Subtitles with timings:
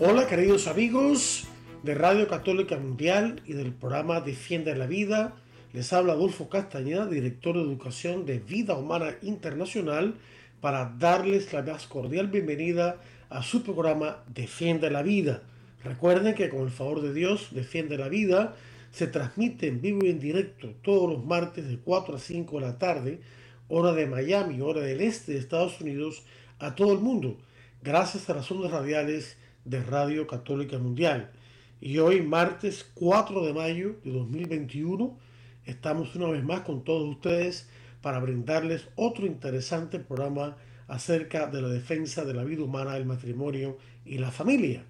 [0.00, 1.48] Hola queridos amigos
[1.82, 5.34] de Radio Católica Mundial y del programa Defiende la Vida.
[5.72, 10.14] Les habla Adolfo Castañeda, director de Educación de Vida Humana Internacional,
[10.60, 15.42] para darles la más cordial bienvenida a su programa Defiende la Vida.
[15.82, 18.54] Recuerden que con el favor de Dios, Defiende la Vida
[18.92, 22.64] se transmite en vivo y en directo todos los martes de 4 a 5 de
[22.64, 23.20] la tarde,
[23.66, 26.22] hora de Miami, hora del este de Estados Unidos,
[26.60, 27.36] a todo el mundo,
[27.82, 29.36] gracias a las ondas radiales
[29.68, 31.30] de Radio Católica Mundial.
[31.80, 35.16] Y hoy, martes 4 de mayo de 2021,
[35.64, 37.68] estamos una vez más con todos ustedes
[38.00, 40.56] para brindarles otro interesante programa
[40.88, 44.84] acerca de la defensa de la vida humana, el matrimonio y la familia.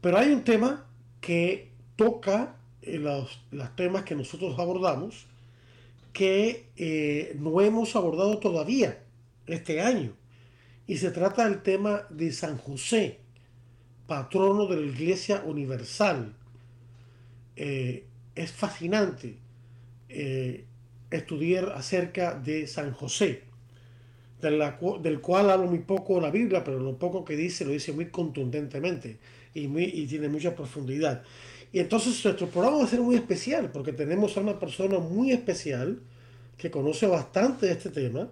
[0.00, 0.86] Pero hay un tema
[1.20, 5.26] que toca eh, los, los, temas que nosotros abordamos
[6.12, 9.02] que eh, no hemos abordado todavía
[9.46, 10.12] este año.
[10.86, 13.20] Y se trata del tema de San José,
[14.10, 16.34] patrono de la Iglesia Universal.
[17.54, 19.38] Eh, es fascinante
[21.10, 23.44] estudiar acerca de San José
[24.40, 28.06] del cual hablo muy poco la Biblia, pero lo poco que dice lo dice muy
[28.06, 29.18] contundentemente
[29.54, 31.22] y, muy, y tiene mucha profundidad.
[31.72, 35.30] Y entonces nuestro programa va a ser muy especial porque tenemos a una persona muy
[35.32, 36.00] especial
[36.56, 38.30] que conoce bastante este tema,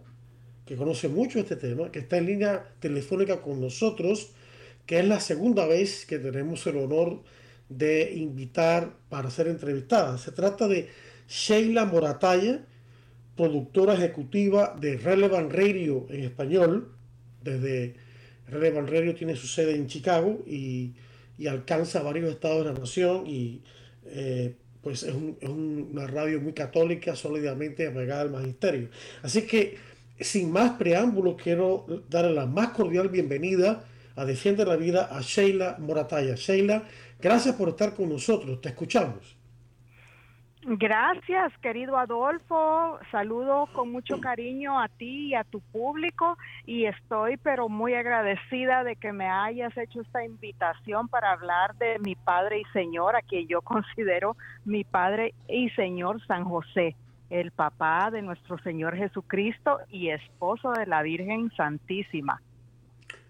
[0.66, 4.32] que conoce mucho este tema, que está en línea telefónica con nosotros,
[4.88, 7.22] que es la segunda vez que tenemos el honor
[7.68, 10.16] de invitar para ser entrevistada.
[10.16, 10.88] Se trata de
[11.28, 12.64] Sheila Morataya,
[13.36, 16.90] productora ejecutiva de Relevant Radio en español.
[17.44, 17.96] Desde
[18.46, 20.94] Relevant Radio tiene su sede en Chicago y,
[21.36, 23.60] y alcanza varios estados de la nación y
[24.06, 28.88] eh, pues es, un, es, una radio muy católica, sólidamente apegada al magisterio.
[29.20, 29.76] Así que
[30.18, 33.84] sin más preámbulos quiero darle la más cordial bienvenida
[34.18, 36.34] a Defiende la Vida a Sheila Morataya.
[36.34, 36.82] Sheila,
[37.20, 39.38] gracias por estar con nosotros, te escuchamos.
[40.70, 42.98] Gracias, querido Adolfo.
[43.10, 46.36] Saludo con mucho cariño a ti y a tu público
[46.66, 51.98] y estoy pero muy agradecida de que me hayas hecho esta invitación para hablar de
[52.00, 56.96] mi Padre y Señor, a quien yo considero mi Padre y Señor San José,
[57.30, 62.42] el papá de nuestro Señor Jesucristo y esposo de la Virgen Santísima.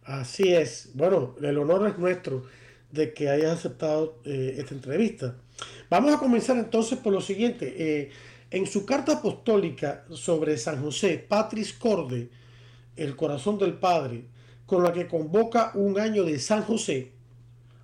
[0.08, 0.88] Así es.
[0.94, 2.44] Bueno, el honor es nuestro
[2.90, 5.36] de que hayas aceptado eh, esta entrevista.
[5.90, 7.74] Vamos a comenzar entonces por lo siguiente.
[7.76, 8.10] Eh,
[8.50, 12.30] en su carta apostólica sobre San José, Patris Corde,
[12.96, 14.24] el corazón del Padre,
[14.64, 17.12] con la que convoca un año de San José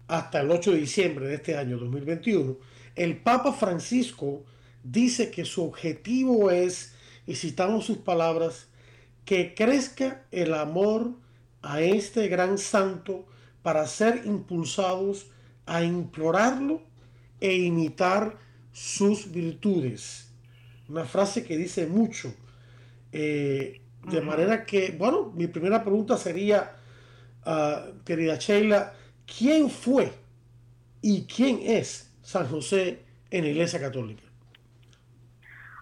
[0.09, 2.57] hasta el 8 de diciembre de este año 2021,
[2.95, 4.45] el Papa Francisco
[4.83, 6.95] dice que su objetivo es,
[7.27, 8.69] y citamos sus palabras,
[9.27, 11.23] que crezca el amor
[11.65, 13.27] a este gran santo
[13.63, 15.31] para ser impulsados
[15.67, 16.83] a implorarlo
[17.41, 18.37] e imitar
[18.73, 20.31] sus virtudes.
[20.89, 22.35] Una frase que dice mucho.
[23.11, 26.77] Eh, de manera que, bueno, mi primera pregunta sería,
[27.47, 28.93] uh, querida Sheila,
[29.25, 30.13] ¿quién fue
[31.01, 34.25] y quién es San José en la Iglesia Católica?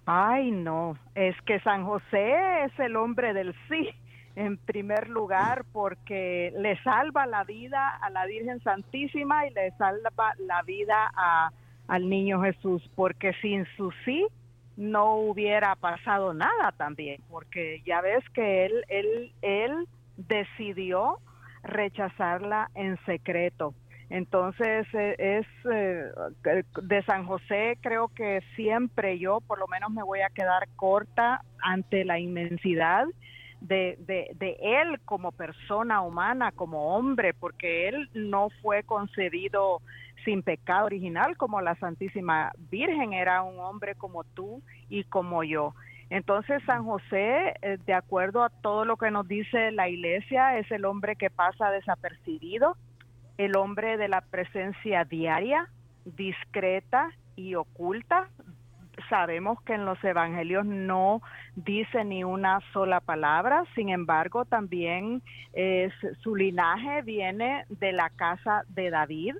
[0.07, 3.89] Ay, no, es que San José es el hombre del sí
[4.37, 10.35] en primer lugar porque le salva la vida a la Virgen Santísima y le salva
[10.39, 11.51] la vida a,
[11.89, 14.27] al niño Jesús, porque sin su sí
[14.77, 21.19] no hubiera pasado nada también, porque ya ves que él, él, él decidió
[21.63, 23.75] rechazarla en secreto.
[24.09, 26.05] Entonces eh, es eh,
[26.83, 31.43] de San José creo que siempre yo por lo menos me voy a quedar corta
[31.63, 33.07] ante la inmensidad
[33.69, 33.97] de,
[34.39, 39.81] de, él como persona humana, como hombre, porque él no fue concebido
[40.25, 45.75] sin pecado original como la Santísima Virgen, era un hombre como tú y como yo.
[46.11, 50.71] Entonces San José, eh, de acuerdo a todo lo que nos dice la iglesia, es
[50.71, 52.77] el hombre que pasa desapercibido,
[53.39, 55.69] el hombre de la presencia diaria,
[56.05, 58.29] discreta y oculta,
[59.09, 61.23] sabemos que en los evangelios no
[61.57, 65.23] dice ni una sola palabra, sin embargo también
[66.23, 69.35] su linaje viene de la casa de David,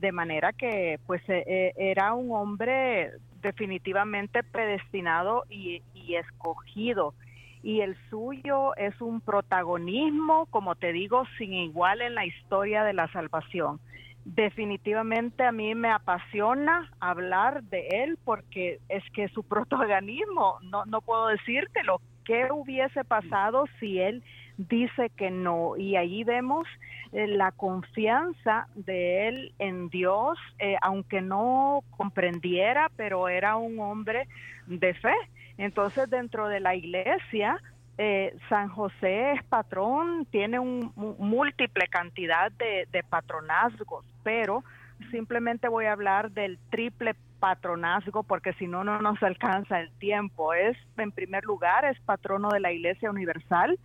[0.00, 3.10] de manera que pues e, e, era un hombre
[3.42, 5.82] definitivamente predestinado y
[6.14, 7.14] escogido.
[7.62, 12.92] Y el suyo es un protagonismo, como te digo, sin igual en la historia de
[12.92, 13.78] la salvación
[14.24, 21.00] definitivamente a mí me apasiona hablar de él porque es que su protagonismo, no, no
[21.00, 24.22] puedo decirte lo que hubiese pasado si él
[24.56, 25.76] dice que no.
[25.76, 26.66] Y ahí vemos
[27.12, 34.28] eh, la confianza de él en Dios, eh, aunque no comprendiera, pero era un hombre
[34.66, 35.14] de fe.
[35.58, 37.60] Entonces dentro de la iglesia
[37.98, 44.64] eh, San José es patrón, tiene un, múltiple cantidad de, patronazgos, pero
[45.10, 50.54] simplemente voy a hablar del triple patronazgo porque si no, no nos alcanza el tiempo.
[50.54, 53.78] Es, en primer lugar, es patrono de la Iglesia Universal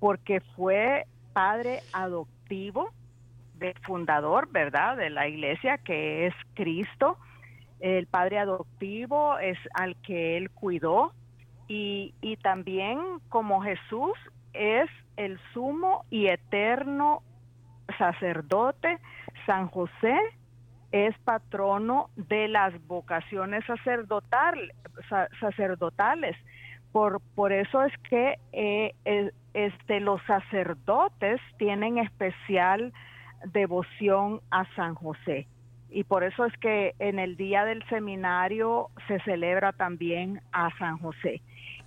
[0.00, 2.90] porque fue padre adoptivo
[3.54, 7.18] del fundador, ¿verdad?, de la Iglesia, que es Cristo.
[7.80, 11.12] El padre adoptivo es al que él cuidó,
[11.68, 12.12] y,
[12.42, 14.12] también como Jesús
[14.52, 17.22] es el sumo y eterno
[17.98, 18.98] sacerdote,
[19.46, 20.18] San José
[20.92, 24.72] es patrono de las vocaciones sacerdotal,
[25.40, 26.36] sacerdotales.
[26.92, 28.94] Por, por eso es que eh,
[29.54, 32.92] este, los sacerdotes tienen especial
[33.52, 35.48] devoción a San José.
[35.90, 40.98] Y por eso es que en el día del seminario se celebra también a San
[40.98, 41.40] José.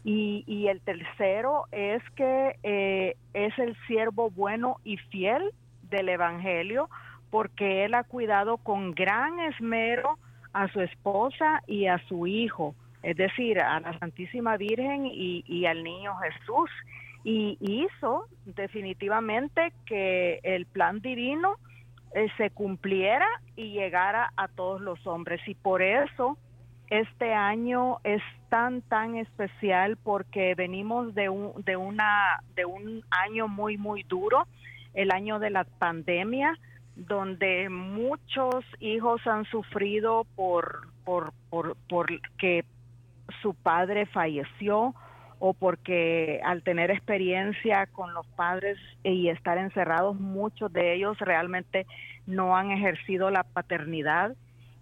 [0.09, 5.51] Y, el tercero es que eh, es el siervo bueno y fiel
[5.89, 6.89] del Evangelio
[7.29, 10.17] porque él ha cuidado con gran esmero
[10.53, 12.73] a su esposa y a su hijo,
[13.03, 16.69] es decir, a la Santísima Virgen y, al niño Jesús.
[17.25, 21.57] Y hizo definitivamente que el plan divino
[22.13, 23.27] eh, se cumpliera
[23.57, 25.41] y llegara a todos los hombres.
[25.47, 26.37] Y por eso
[26.89, 33.47] este año es tan tan especial porque venimos de un de una de un año
[33.47, 34.47] muy muy duro,
[34.93, 36.57] el año de la pandemia
[36.95, 42.63] donde muchos hijos han sufrido por por por porque
[43.41, 44.95] su padre falleció
[45.39, 51.85] o porque al tener experiencia con los padres y estar encerrados muchos de ellos realmente
[52.25, 54.35] no han ejercido la paternidad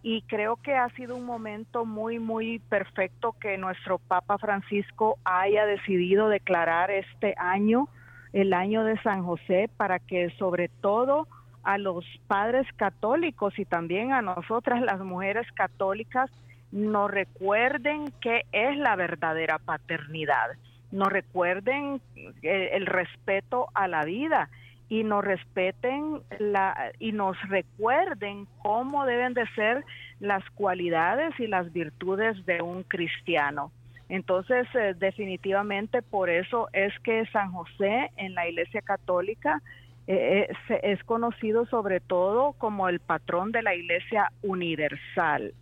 [0.08, 5.66] y creo que ha sido un momento muy, muy perfecto que nuestro Papa Francisco haya
[5.66, 7.90] decidido declarar este año,
[8.32, 11.28] el año de San José, para que sobre todo
[11.64, 16.30] a los padres católicos y también a nosotras las mujeres católicas
[16.72, 20.52] nos recuerden qué es la verdadera paternidad,
[20.92, 22.00] nos recuerden
[22.44, 24.52] eh, el respeto a la vida
[24.90, 29.84] y nos respeten la, y nos recuerden cómo deben de ser
[30.20, 33.72] las cualidades y las virtudes de un cristiano.
[34.10, 39.62] Entonces, eh, definitivamente por eso es que San José en la Iglesia Católica
[40.06, 45.54] eh, eh, es conocido sobre todo como el patrón de la Iglesia Universal.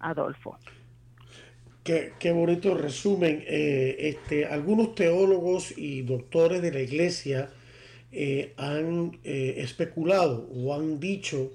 [0.00, 0.56] Adolfo.
[1.84, 3.44] Qué, qué bonito resumen.
[3.46, 7.50] este, algunos teólogos y doctores de la Iglesia
[8.10, 11.50] eh, han eh, especulado o han dicho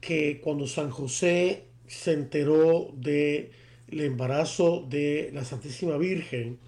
[0.00, 3.50] que cuando San José se enteró del
[3.90, 6.58] embarazo de la Santísima Virgen,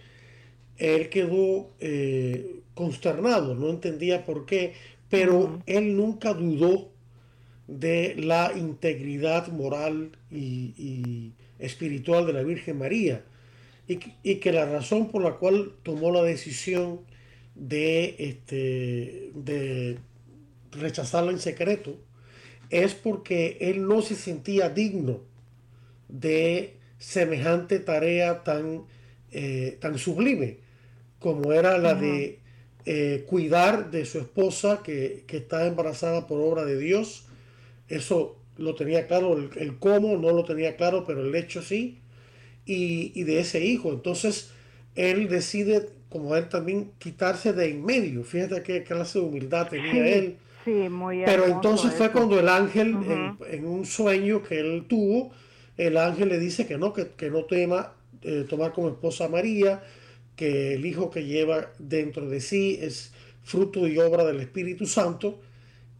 [0.77, 4.75] él quedó eh, consternado, no entendía por qué,
[5.09, 6.91] pero él nunca dudó
[7.69, 13.23] de la integridad moral y, espiritual de la Virgen María
[13.87, 17.01] y, y, que la razón por la cual tomó la decisión
[17.55, 19.99] de, este, de
[20.73, 21.97] rechazarlo en secreto
[22.71, 25.21] es porque él no se sentía digno
[26.09, 28.85] de semejante tarea tan,
[29.31, 30.59] eh, tan sublime
[31.19, 32.41] como era la de
[32.85, 37.27] eh, cuidar de su esposa que, que, está embarazada por obra de Dios.
[37.89, 42.01] Eso lo tenía claro, el, cómo no lo tenía claro, pero el hecho sí.
[42.67, 43.93] Y, y de ese hijo.
[43.93, 44.51] Entonces,
[44.97, 48.23] él decide como él también quitarse de en medio.
[48.23, 50.37] Fíjate qué clase de humildad tenía él.
[50.65, 52.97] Sí, muy Pero entonces fue cuando el ángel,
[53.51, 55.33] en, un sueño que él tuvo,
[55.77, 59.83] el ángel le dice que no, que, no tema eh, tomar como esposa a María,
[60.37, 65.41] que el hijo que lleva dentro de sí es fruto y obra del Espíritu Santo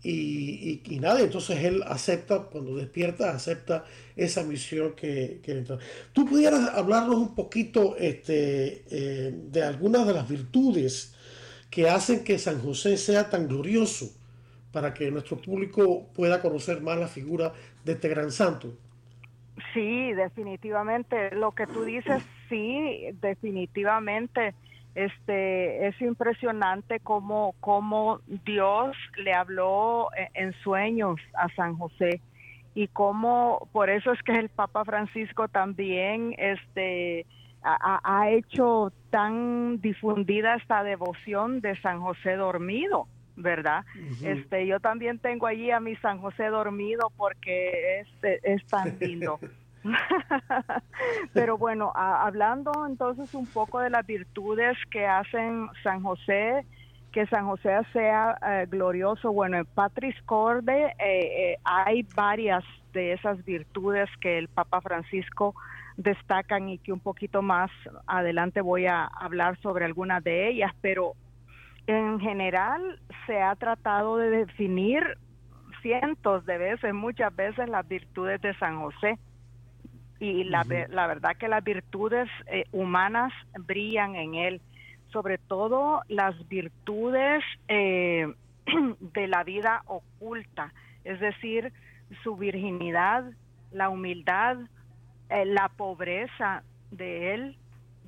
[0.05, 3.85] y, y, nada, entonces él acepta, cuando despierta, acepta
[4.17, 5.65] esa misión que, que
[6.13, 11.15] Tú pudieras hablarnos un poquito este, eh, de algunas de las virtudes
[11.71, 14.11] que hacen que San José sea tan glorioso
[14.73, 17.53] para que nuestro público pueda conocer más la figura
[17.85, 18.75] de este gran santo.
[19.73, 21.35] Sí, definitivamente.
[21.37, 24.55] Lo que tú dices, sí, definitivamente
[24.95, 32.21] este es impresionante cómo, cómo Dios le habló e, en sueños a San José.
[32.75, 37.27] Y cómo por eso es que el Papa Francisco también este
[37.65, 43.07] ha, hecho tan difundida esta devoción de San José dormido
[43.37, 43.85] verdad
[44.25, 48.09] este yo también tengo allí a mi San José dormido porque es,
[48.43, 49.39] es tan lindo
[51.33, 56.67] Pero bueno, hablando entonces un poco de las virtudes que hacen San José,
[57.13, 59.33] que San José sea eh, glorioso.
[59.33, 65.55] Bueno, en Patris Corde eh, eh, hay varias de esas virtudes que el Papa Francisco
[65.97, 67.71] destacan y que un poquito más
[68.07, 71.13] adelante voy a hablar sobre algunas de ellas, pero
[71.87, 75.19] en general se ha tratado de definir
[75.83, 79.19] cientos de veces, muchas veces las virtudes de San José
[80.23, 84.61] y la, la verdad que las virtudes eh, humanas brillan en él,
[85.11, 88.33] sobre todo las virtudes eh,
[89.01, 91.73] de la vida oculta, es decir,
[92.23, 93.25] su virginidad,
[93.73, 94.59] la humildad,
[95.29, 96.63] eh, la pobreza
[96.93, 97.57] de él,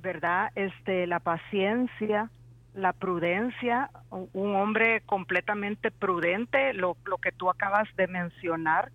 [0.01, 0.53] ¿verdad?
[0.55, 2.29] Este, la paciencia,
[2.73, 8.89] la prudencia, un hombre completamente prudente, lo, lo que tú acabas de mencionar,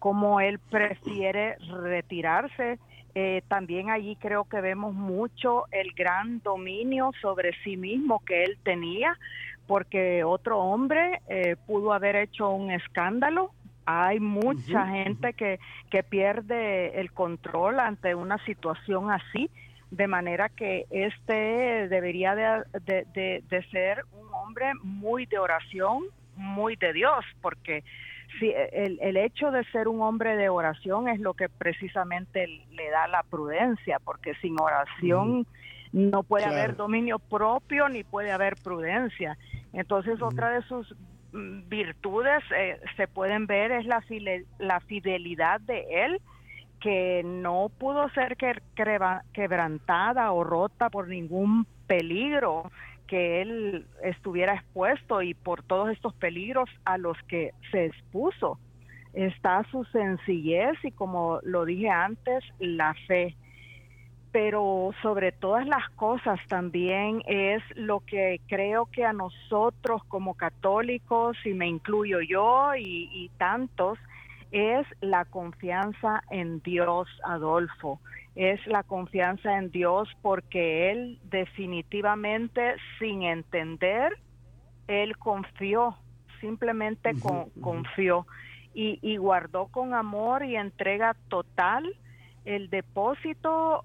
[0.00, 2.80] cómo él prefiere retirarse.
[3.14, 8.58] Eh, también allí creo que vemos mucho el gran dominio sobre sí mismo que él
[8.64, 9.16] tenía,
[9.66, 13.52] porque otro hombre eh, pudo haber hecho un escándalo.
[13.84, 15.58] Hay mucha gente que,
[15.90, 19.50] que pierde el control ante una situación así,
[19.90, 22.64] de manera que este debería de,
[23.12, 26.04] de, de ser un hombre muy de oración,
[26.36, 27.84] muy de Dios, porque
[28.38, 32.90] sí, el, el hecho de ser un hombre de oración es lo que precisamente le
[32.90, 35.46] da la prudencia, porque sin oración
[35.92, 39.36] no puede haber dominio propio ni puede haber prudencia.
[39.72, 40.94] Entonces, otra de sus
[41.32, 44.02] mm, virtudes eh, se pueden ver es la,
[44.58, 46.20] la fidelidad de él,
[46.80, 48.36] que no pudo ser
[49.32, 52.70] quebrantada o rota por ningún peligro
[53.10, 58.60] que él estuviera expuesto y por todos estos peligros a los que se expuso.
[59.12, 63.34] Está su sencillez y como lo dije antes, la fe.
[64.30, 71.36] Pero sobre todas las cosas también es lo que creo que a nosotros como católicos,
[71.44, 73.98] y me incluyo yo y, y tantos,
[74.50, 78.00] es la confianza en Dios, Adolfo
[78.34, 84.16] es la confianza en Dios porque él definitivamente sin entender,
[84.86, 85.96] él confió,
[86.40, 87.12] simplemente
[87.60, 88.26] confió
[88.72, 91.94] y, guardó con amor y entrega total
[92.44, 93.84] el depósito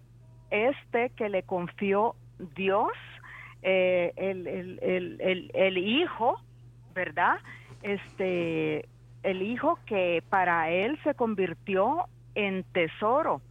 [0.51, 2.15] este que le confió
[2.55, 2.91] Dios,
[3.63, 6.39] eh, el, el, el, hijo,
[6.93, 7.39] ¿verdad?
[7.81, 8.87] Este,
[9.25, 13.41] el hijo que para él se convirtió en tesoro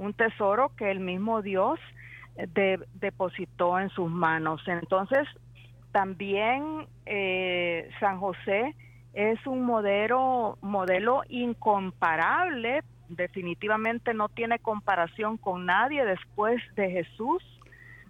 [0.00, 1.78] un tesoro que el mismo Dios
[2.36, 4.62] eh, depositó en sus manos.
[4.66, 5.28] Entonces,
[5.92, 8.74] también eh, San José
[9.12, 17.42] es un modelo, modelo incomparable, definitivamente no tiene comparación con nadie después de Jesús,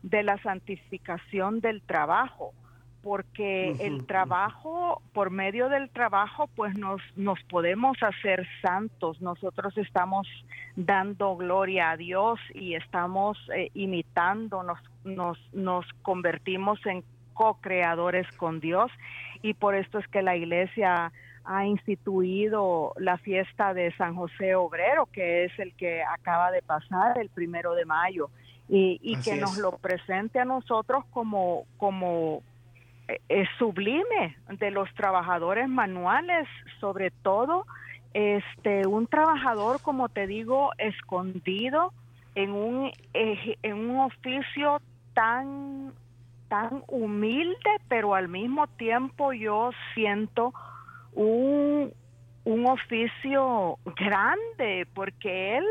[0.02, 2.52] de la santificación del trabajo
[3.02, 9.20] porque el trabajo, por medio del trabajo, pues nos, nos podemos hacer santos.
[9.22, 10.26] Nosotros estamos
[10.76, 17.02] dando gloria a Dios y estamos eh, imitando, nos, nos, nos convertimos en
[17.32, 18.90] co-creadores con Dios.
[19.42, 21.12] Y por esto es que la iglesia
[21.44, 27.18] ha instituido la fiesta de San José Obrero, que es el que acaba de pasar
[27.18, 28.28] el primero de mayo,
[28.68, 32.42] y, y que nos lo presente a nosotros como, como
[33.28, 36.46] es sublime de los trabajadores manuales,
[36.80, 37.66] sobre todo
[38.12, 41.92] este un trabajador como te digo escondido
[42.34, 44.80] en un en un oficio
[45.14, 45.92] tan
[46.48, 50.52] tan humilde, pero al mismo tiempo yo siento
[51.12, 51.92] un
[52.44, 55.64] un oficio grande porque él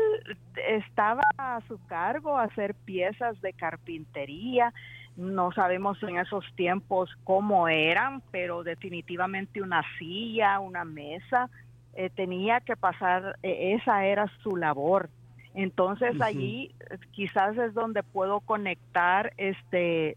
[0.68, 4.72] estaba a su cargo hacer piezas de carpintería,
[5.20, 11.50] no sabemos en esos tiempos cómo eran, pero definitivamente una silla, una mesa,
[11.94, 15.10] eh, tenía que pasar, eh, esa era su labor.
[15.54, 16.74] Entonces allí
[17.10, 20.16] quizás es donde puedo conectar este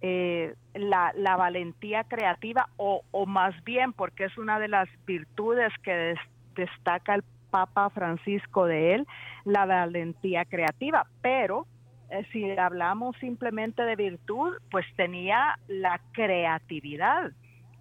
[0.00, 5.72] eh, la, la, valentía creativa o, o, más bien porque es una de las virtudes
[5.82, 6.14] que
[6.54, 9.06] destaca el Papa Francisco de él,
[9.44, 11.66] la valentía creativa, pero
[12.10, 17.32] eh, si hablamos simplemente de virtud, pues tenía la creatividad,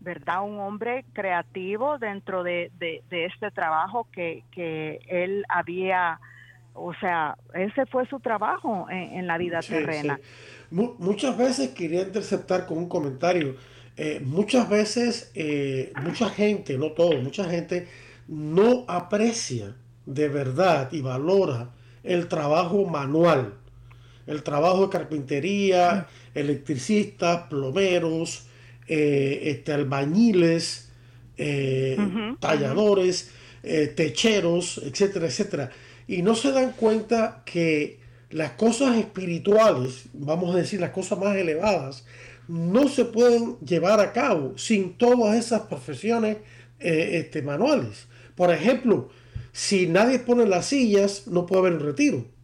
[0.01, 0.43] ¿verdad?
[0.43, 6.19] Un hombre creativo dentro de, de, este trabajo que, que, él había,
[6.73, 10.19] o sea, ese fue su trabajo en, la vida terrena.
[10.71, 13.55] Muchas veces quería interceptar con un comentario.
[13.95, 17.87] Eh, muchas veces, eh, mucha gente, no todo, mucha gente
[18.27, 21.69] no aprecia de verdad y valora
[22.03, 23.53] el trabajo manual
[24.27, 28.47] el trabajo de carpintería, electricistas, plomeros,
[28.87, 30.89] eh, este, albañiles,
[31.37, 31.97] eh,
[32.39, 33.31] talladores,
[33.63, 35.71] eh, techeros, etcétera, etcétera.
[36.07, 41.35] Y no se dan cuenta que las cosas espirituales, vamos a decir las cosas más
[41.35, 42.05] elevadas,
[42.47, 46.37] no se pueden llevar a cabo sin todas esas profesiones
[46.79, 48.07] este, manuales.
[48.35, 49.09] Por ejemplo,
[49.51, 52.36] si nadie pone las sillas, no puede haber un retiro.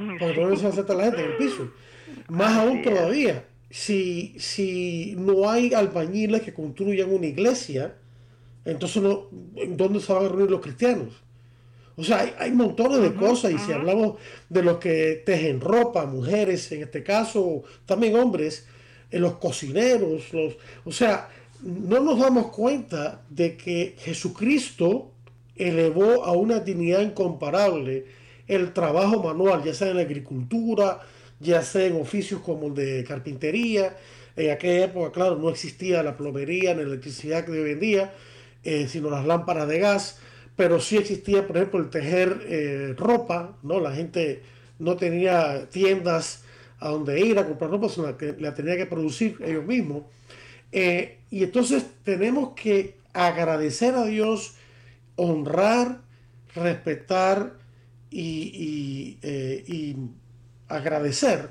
[0.18, 1.70] Porque no se acepta la gente en el piso.
[2.28, 7.94] Más aún todavía, si, si no hay albañiles que construyan una iglesia,
[8.64, 9.28] entonces no,
[9.68, 11.14] ¿dónde se van a reunir los cristianos?
[11.96, 14.16] O sea, hay, hay montones de cosas y si hablamos
[14.48, 18.66] de los que tejen ropa, mujeres en este caso, también hombres,
[19.10, 21.28] eh, los cocineros, los, o sea,
[21.62, 25.10] no nos damos cuenta de que Jesucristo
[25.56, 28.06] elevó a una dignidad incomparable
[28.50, 31.00] el trabajo manual, ya sea en la agricultura,
[31.38, 33.96] ya sea en oficios como el de carpintería.
[34.34, 38.12] En aquella época, claro, no existía la plomería ni la electricidad que hoy en día,
[38.64, 40.18] eh, sino las lámparas de gas,
[40.56, 43.78] pero sí existía, por ejemplo, el tejer eh, ropa, ¿no?
[43.78, 44.42] La gente
[44.80, 46.42] no tenía tiendas
[46.80, 50.02] a donde ir a comprar ropa, sino que la tenía que producir ellos mismos.
[50.72, 54.56] Eh, y entonces tenemos que agradecer a Dios,
[55.14, 56.00] honrar,
[56.54, 57.59] respetar
[58.12, 59.96] eh, y,
[60.68, 61.48] agradecer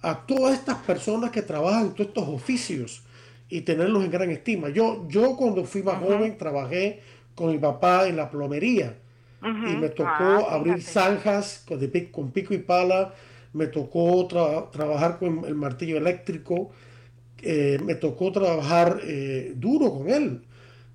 [0.00, 3.02] a todas estas personas que trabajan en todos estos oficios
[3.50, 4.70] y tenerlos en gran estima.
[4.70, 7.00] Yo, yo cuando fui más joven trabajé
[7.34, 8.96] con mi papá en la plomería
[9.42, 11.78] y me tocó ah, abrir zanjas con,
[12.10, 13.12] con, pico y pala,
[13.52, 14.26] me tocó
[14.72, 16.70] trabajar con el martillo eléctrico,
[17.42, 20.45] eh, me tocó trabajar eh, duro con él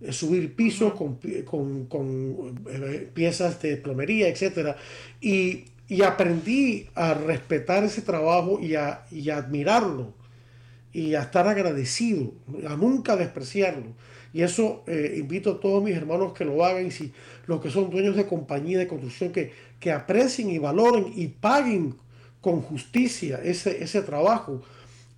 [0.09, 4.75] subir piso con, eh, piezas de plomería, etc.
[5.19, 5.65] Y,
[6.03, 10.13] aprendí a respetar ese trabajo y a, admirarlo
[10.93, 12.31] y a estar agradecido,
[12.67, 13.87] a nunca despreciarlo.
[14.33, 17.11] Y eso eh, invito a todos mis hermanos que lo hagan, y si
[17.45, 21.95] los que son dueños de compañía de construcción, que, que aprecien y valoren y paguen
[22.39, 24.61] con justicia ese, ese trabajo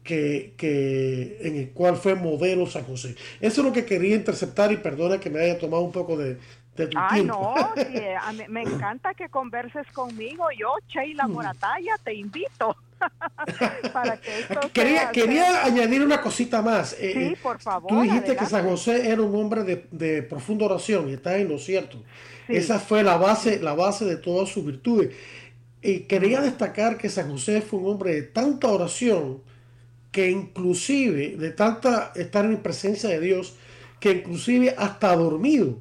[0.04, 3.16] que, en el cual fue modelo San José.
[3.40, 6.38] Eso es lo que quería interceptar y perdona que me haya tomado un poco de,
[6.76, 7.56] de tu Ay, no,
[8.50, 10.46] me encanta que converses conmigo.
[10.58, 12.76] Yo, Sheila Morataya, te invito.
[13.94, 16.94] para que esto quería, quería añadir una cosita más.
[16.94, 17.90] Eh, sí, eh, por favor.
[17.90, 21.50] Tú dijiste que San José era un hombre de, de profunda oración y está en
[21.50, 22.02] lo cierto.
[22.48, 25.16] Esa fue la base, la base de todas sus virtudes.
[25.82, 29.42] Y quería destacar que San José fue un hombre de tanta oración
[30.14, 33.56] que inclusive de tanta estar en presencia de Dios,
[34.00, 35.80] que inclusive hasta dormido,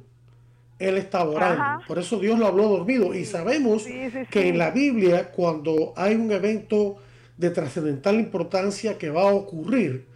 [0.79, 1.85] él estaba orando.
[1.87, 3.13] Por eso Dios lo habló dormido.
[3.13, 6.97] Y sabemos que en la Biblia, cuando hay un evento
[7.37, 10.07] de trascendental importancia que va a ocurrir,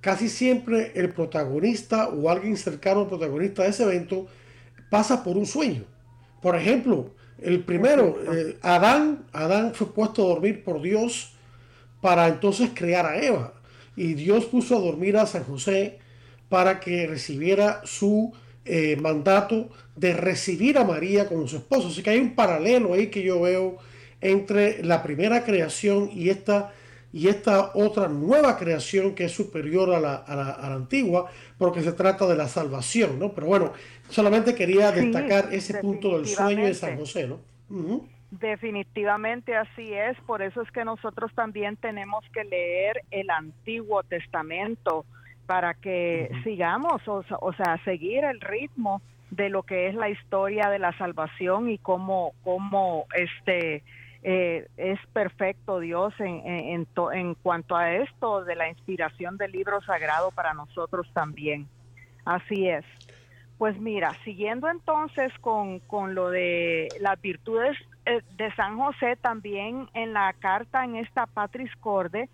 [0.00, 4.26] casi siempre el protagonista o alguien cercano al protagonista de ese evento
[4.90, 5.84] pasa por un sueño.
[6.42, 11.34] Por ejemplo, el primero, eh, Adán, Adán fue puesto a dormir por Dios
[12.00, 13.59] para entonces crear a Eva
[13.96, 15.98] y Dios puso a dormir a San José
[16.48, 18.32] para que recibiera su
[18.64, 21.88] eh, mandato de recibir a María como su esposo.
[21.88, 23.78] Así que hay un paralelo ahí que yo veo
[24.20, 26.72] entre la primera creación y esta,
[27.12, 31.92] y esta otra nueva creación que es superior a la, a la, antigua, porque se
[31.92, 33.32] trata de la salvación, ¿no?
[33.32, 33.72] Pero bueno,
[34.08, 37.40] solamente quería destacar ese punto del sueño de San José, ¿no?
[38.30, 45.04] Definitivamente así es, por eso es que nosotros también tenemos que leer el Antiguo Testamento
[45.46, 50.78] para que sigamos, o, sea, seguir el ritmo de lo que es la historia de
[50.78, 53.82] la salvación y cómo, cómo este,
[54.22, 59.80] eh, es perfecto Dios en, en, en, cuanto a esto de la inspiración del libro
[59.80, 61.66] sagrado para nosotros también.
[62.24, 62.84] Así es.
[63.58, 70.12] Pues mira, siguiendo entonces con, con lo de las virtudes de San José, también en
[70.12, 72.28] la carta en esta Patris Corde,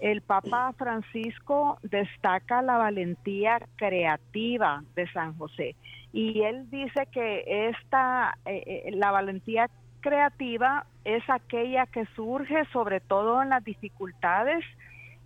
[0.00, 5.76] el Papa Francisco destaca la valentía creativa de San José
[6.12, 13.42] y él dice que esta eh, la valentía creativa es aquella que surge sobre todo
[13.42, 14.64] en las dificultades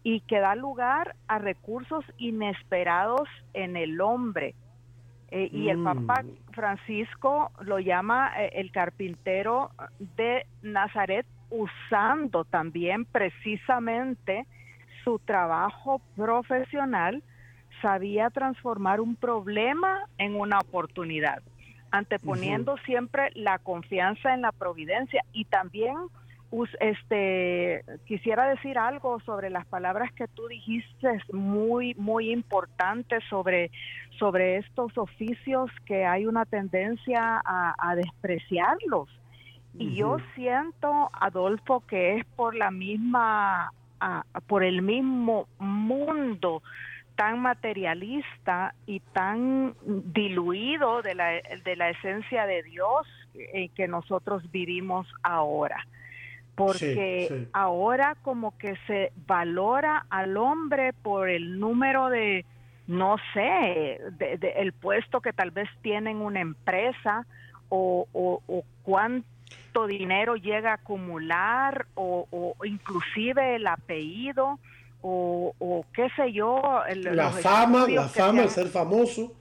[0.02, 4.54] y que da lugar a recursos inesperados en el hombre.
[5.30, 6.52] Eh, y el Papa mm.
[6.52, 9.70] Francisco lo llama eh, el carpintero
[10.16, 14.46] de Nazaret usando también precisamente
[15.02, 17.22] su trabajo profesional,
[17.82, 21.42] sabía transformar un problema en una oportunidad
[21.90, 25.96] anteponiendo siempre la confianza en la providencia y también
[26.80, 33.70] este quisiera decir algo sobre las palabras que tú dijiste muy muy importantes sobre
[34.18, 39.08] sobre estos oficios que hay una tendencia a, despreciarlos
[39.78, 43.72] y yo siento Adolfo que es por la misma
[44.46, 46.62] por el mismo mundo
[47.16, 51.30] tan materialista y tan diluido de la,
[51.64, 55.86] de la esencia de Dios eh, que nosotros vivimos ahora.
[56.56, 62.44] Porque ahora como que se valora al hombre por el número de,
[62.86, 67.26] no sé, de, el puesto que tal vez tiene en una empresa
[67.68, 74.58] o, o, cuánto dinero llega a acumular o, o inclusive el apellido
[75.08, 76.82] o, qué sé yo.
[76.94, 79.32] la fama, la fama, el ser famoso,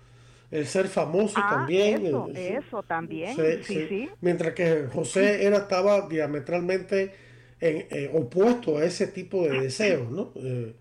[0.55, 2.05] el ser famoso ah, también.
[2.05, 7.13] Eso, eso también, sí, sí, Mientras que José era, estaba diametralmente
[7.59, 10.31] en, eh, opuesto a ese tipo de deseos, ¿no?
[10.35, 10.75] Eh,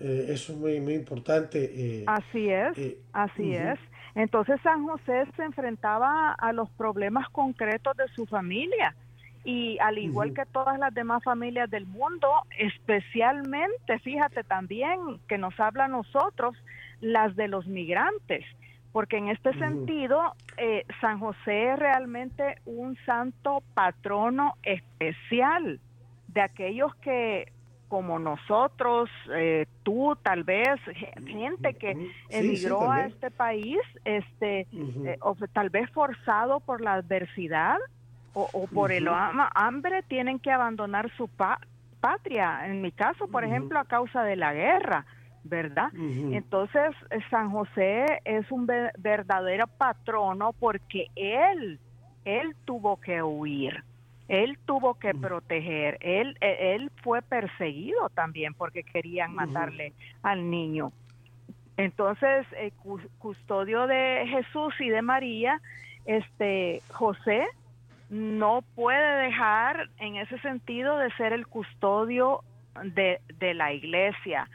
[0.00, 2.04] eh, eso es muy, muy importante.
[2.06, 2.76] así es,
[3.12, 3.78] así es.
[4.14, 8.94] Entonces San José se enfrentaba a los problemas concretos de su familia
[9.44, 15.58] y al igual que todas las demás familias del mundo, especialmente, fíjate también que nos
[15.58, 16.56] habla a nosotros,
[17.00, 18.44] las de los migrantes,
[18.92, 25.80] porque en este sentido eh, San José es realmente un santo patrono especial
[26.28, 27.52] de aquellos que
[27.88, 30.78] como nosotros, eh, tú tal vez,
[31.26, 37.78] gente que emigró a este país, este, eh, o tal vez forzado por la adversidad,
[38.32, 41.28] o, por el hambre tienen que abandonar su
[42.00, 42.64] patria.
[42.66, 45.04] En mi caso, por ejemplo, a causa de la guerra,
[45.44, 45.88] ¿verdad?
[45.94, 46.94] Entonces,
[47.30, 51.78] San José es un verdadero patrono porque él,
[52.24, 53.84] él tuvo que huir.
[54.28, 60.92] Él tuvo que proteger, él, e, él fue perseguido también porque querían matarle al niño.
[61.76, 62.72] Entonces, el
[63.18, 65.60] custodio de Jesús y de María,
[66.04, 67.44] este José
[68.10, 72.42] no puede dejar en ese sentido de ser el custodio
[72.84, 73.20] de,
[73.54, 74.48] la iglesia.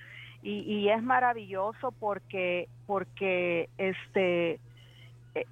[0.47, 4.60] Y, es maravilloso porque, porque este,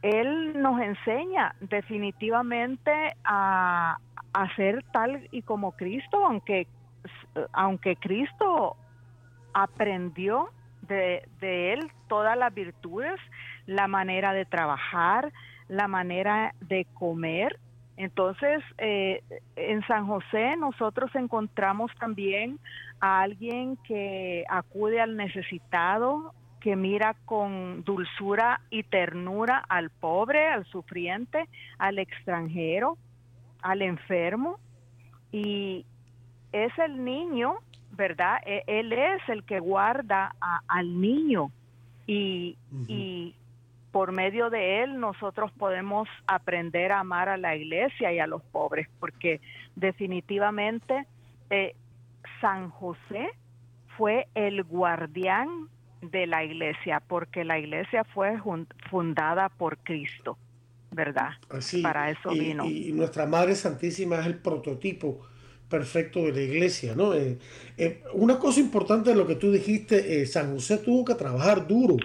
[0.04, 2.92] él nos enseña definitivamente
[3.24, 3.98] a,
[4.34, 6.68] a ser tal y como Cristo, aunque,
[7.54, 8.76] aunque Cristo
[9.56, 10.50] aprendió
[10.84, 13.20] de, de él todas las virtudes,
[13.66, 15.34] la manera de trabajar,
[15.70, 17.58] la manera de comer,
[17.96, 19.22] entonces, eh,
[19.56, 22.60] en San José nosotros encontramos también
[23.04, 30.64] a alguien que acude al necesitado, que mira con dulzura y ternura al pobre, al
[30.68, 32.98] sufriente, al extranjero,
[33.62, 34.58] al enfermo.
[35.34, 35.86] Y
[36.54, 37.56] es el niño,
[37.92, 38.38] ¿verdad?
[38.46, 40.34] E, él es el que guarda
[40.70, 41.52] al niño
[42.08, 43.36] y, y
[43.92, 48.42] por medio de él nosotros podemos aprender a amar a la iglesia y a los
[48.44, 49.42] pobres, porque
[49.76, 51.06] definitivamente
[51.50, 51.76] eh,
[52.44, 53.30] San José
[53.98, 55.70] fue el guardián
[56.02, 58.38] de la iglesia, porque la iglesia fue
[58.90, 60.38] fundada por Cristo,
[60.92, 61.30] ¿verdad?
[61.82, 62.66] Para eso vino.
[62.66, 65.22] Y nuestra Madre Santísima es el prototipo
[65.70, 67.14] perfecto de la iglesia, ¿no?
[67.14, 67.38] Eh,
[67.78, 71.96] eh, una cosa importante de lo que tú dijiste, San José tuvo que trabajar duro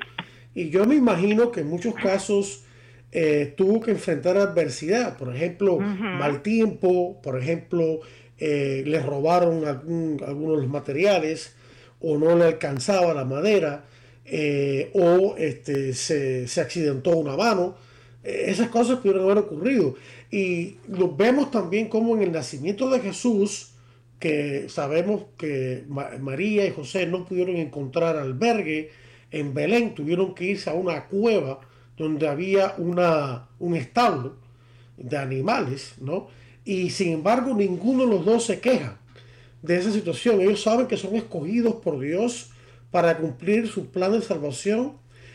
[0.54, 2.64] y yo me imagino que en muchos casos
[3.10, 8.00] eh, tuvo que enfrentar adversidad, por ejemplo, mal tiempo, por ejemplo,
[8.38, 11.54] eh, le robaron algunos de los materiales
[12.00, 13.84] o no le alcanzaba la madera
[14.24, 17.76] eh, o este, se, accidentó una mano.
[18.22, 19.94] esas cosas pudieron haber ocurrido.
[20.30, 23.72] Y lo vemos también como en el nacimiento de Jesús,
[24.18, 28.90] que sabemos que María y José no pudieron encontrar albergue
[29.30, 31.60] en Belén, tuvieron que irse a una cueva
[31.96, 34.36] donde había una, un establo
[34.96, 36.28] de animales, ¿no?
[36.68, 38.98] Y sin embargo ninguno de los dos se queja
[39.62, 40.38] de esa situación.
[40.42, 42.50] Ellos saben que son escogidos por Dios
[42.90, 44.92] para cumplir su plan de salvación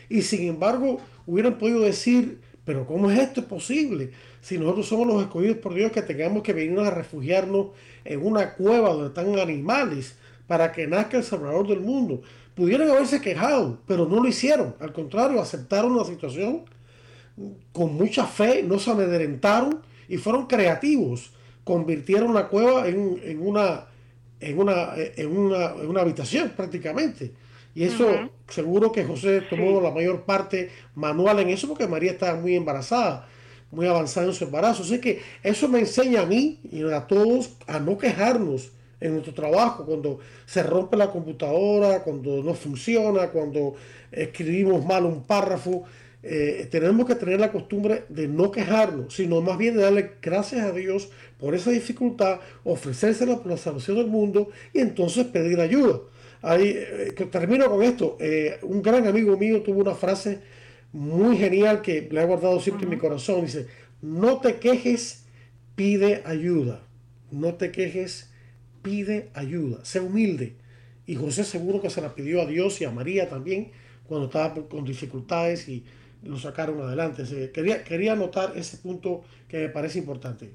[0.08, 4.12] y sin embargo hubieran podido decir, pero ¿cómo es esto posible?
[4.42, 7.70] Si nosotros somos los escogidos por Dios que tengamos que venir a refugiarnos
[8.04, 10.14] en una cueva donde están animales
[10.46, 12.22] para que nazca el Salvador del mundo.
[12.54, 14.76] Pudieron haberse quejado, pero no lo hicieron.
[14.78, 16.62] Al contrario, aceptaron la situación
[17.72, 21.32] con mucha fe, no se amedrentaron y fueron creativos.
[21.64, 22.98] Convirtieron la cueva en,
[23.40, 23.86] una,
[24.40, 27.32] en, una, en, una, habitación prácticamente.
[27.74, 28.06] Y eso
[28.48, 33.26] seguro que José tomó la mayor parte manual en eso porque María estaba muy embarazada,
[33.70, 34.82] muy avanzada en su embarazo.
[34.82, 39.34] Así que eso me enseña a mí y a todos a no quejarnos en nuestro
[39.34, 43.74] trabajo, cuando se rompe la computadora, cuando no funciona, cuando
[44.10, 45.84] escribimos mal un párrafo,
[46.26, 50.62] eh, tenemos que tener la costumbre de no quejarnos, sino más bien de darle gracias
[50.62, 56.00] a Dios por esa dificultad, ofrecérsela por la salvación del mundo y entonces pedir ayuda.
[56.40, 58.16] Ahí, eh, termino con esto.
[58.20, 60.40] Eh, un gran amigo mío tuvo una frase
[60.92, 63.44] muy genial que le he guardado siempre en mi corazón.
[63.44, 63.66] Dice,
[64.00, 65.26] no te quejes,
[65.74, 66.86] pide ayuda.
[67.30, 68.30] No te quejes,
[68.80, 70.56] pide ayuda, sé humilde.
[71.06, 73.72] Y José seguro que se la pidió a Dios y a María también
[74.06, 75.84] cuando estaba con dificultades y
[76.24, 77.24] lo sacaron adelante.
[77.52, 80.52] Quería, quería anotar ese punto que me parece importante.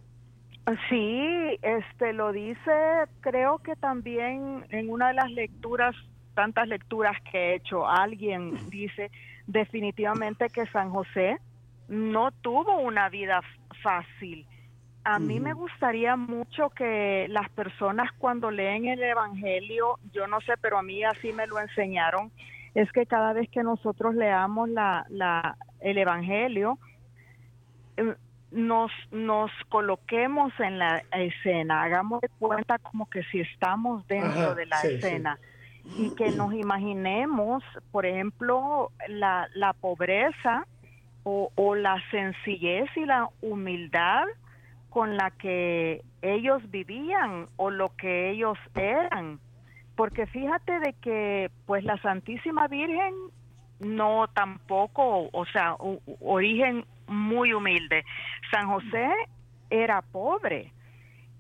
[0.90, 2.72] Sí, este lo dice,
[3.22, 5.96] creo que también en una de las lecturas,
[6.36, 9.10] tantas lecturas que he hecho, alguien dice
[9.48, 11.38] definitivamente que San José
[11.88, 13.42] no tuvo una vida
[13.82, 14.46] fácil
[15.04, 20.54] a mí me gustaría mucho que las personas cuando leen el Evangelio, yo no sé,
[20.62, 22.32] pero a mí así me lo enseñaron,
[22.76, 26.78] es que cada vez que nosotros leamos la, la, el Evangelio,
[27.98, 28.16] em,
[28.52, 34.66] nos, nos coloquemos en la escena, hagamos de cuenta como que si estamos dentro de
[34.66, 35.40] la escena
[35.98, 40.66] y que nos imaginemos, por ejemplo, la, la pobreza
[41.24, 44.26] o, o la sencillez y la humildad
[44.90, 49.40] con la que ellos vivían o lo que ellos eran.
[50.00, 53.14] Porque fíjate de que pues la Santísima Virgen
[53.82, 55.76] no tampoco, o sea,
[56.22, 58.06] origen muy humilde.
[58.50, 59.12] San José
[59.70, 60.72] era pobre.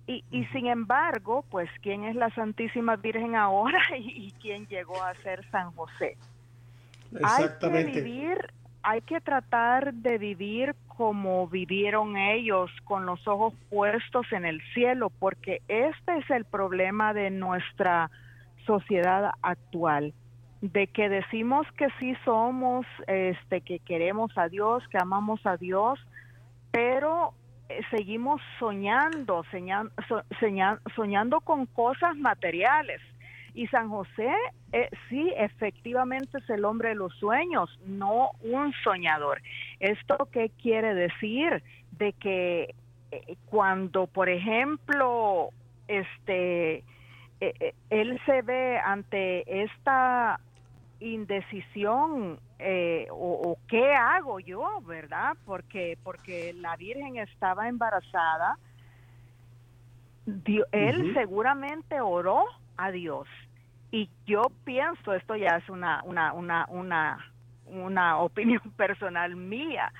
[0.07, 5.13] Y, y, sin embargo, pues, ¿quién es la Santísima Virgen ahora y, quién llegó a
[5.23, 6.17] ser San José?
[7.13, 7.77] Exactamente.
[7.77, 14.29] Hay que vivir, hay que tratar de vivir como vivieron ellos, con los ojos puestos
[14.33, 18.11] en el cielo, porque este es el problema de nuestra
[18.65, 20.13] sociedad actual,
[20.61, 25.99] de que decimos que sí somos, este, que queremos a Dios, que amamos a Dios,
[26.71, 27.33] pero
[27.69, 29.43] eh, seguimos soñando,
[30.95, 33.01] soñando con cosas materiales
[33.53, 34.33] y San José
[34.71, 39.41] eh, sí, efectivamente es el hombre de los sueños, no un soñador.
[39.79, 41.63] ¿Esto qué quiere decir?
[41.91, 42.75] De que
[43.11, 45.49] eh, cuando, por ejemplo,
[45.87, 46.83] este,
[47.41, 50.39] eh, él se ve ante esta
[50.99, 52.39] indecisión
[53.11, 55.37] o, qué hago yo, ¿verdad?
[55.45, 58.57] Porque porque la Virgen estaba embarazada.
[60.71, 62.43] él seguramente oró
[62.75, 63.27] a Dios.
[63.91, 67.31] Y yo pienso, esto ya es una, una, una, una,
[67.65, 69.91] una opinión personal mía,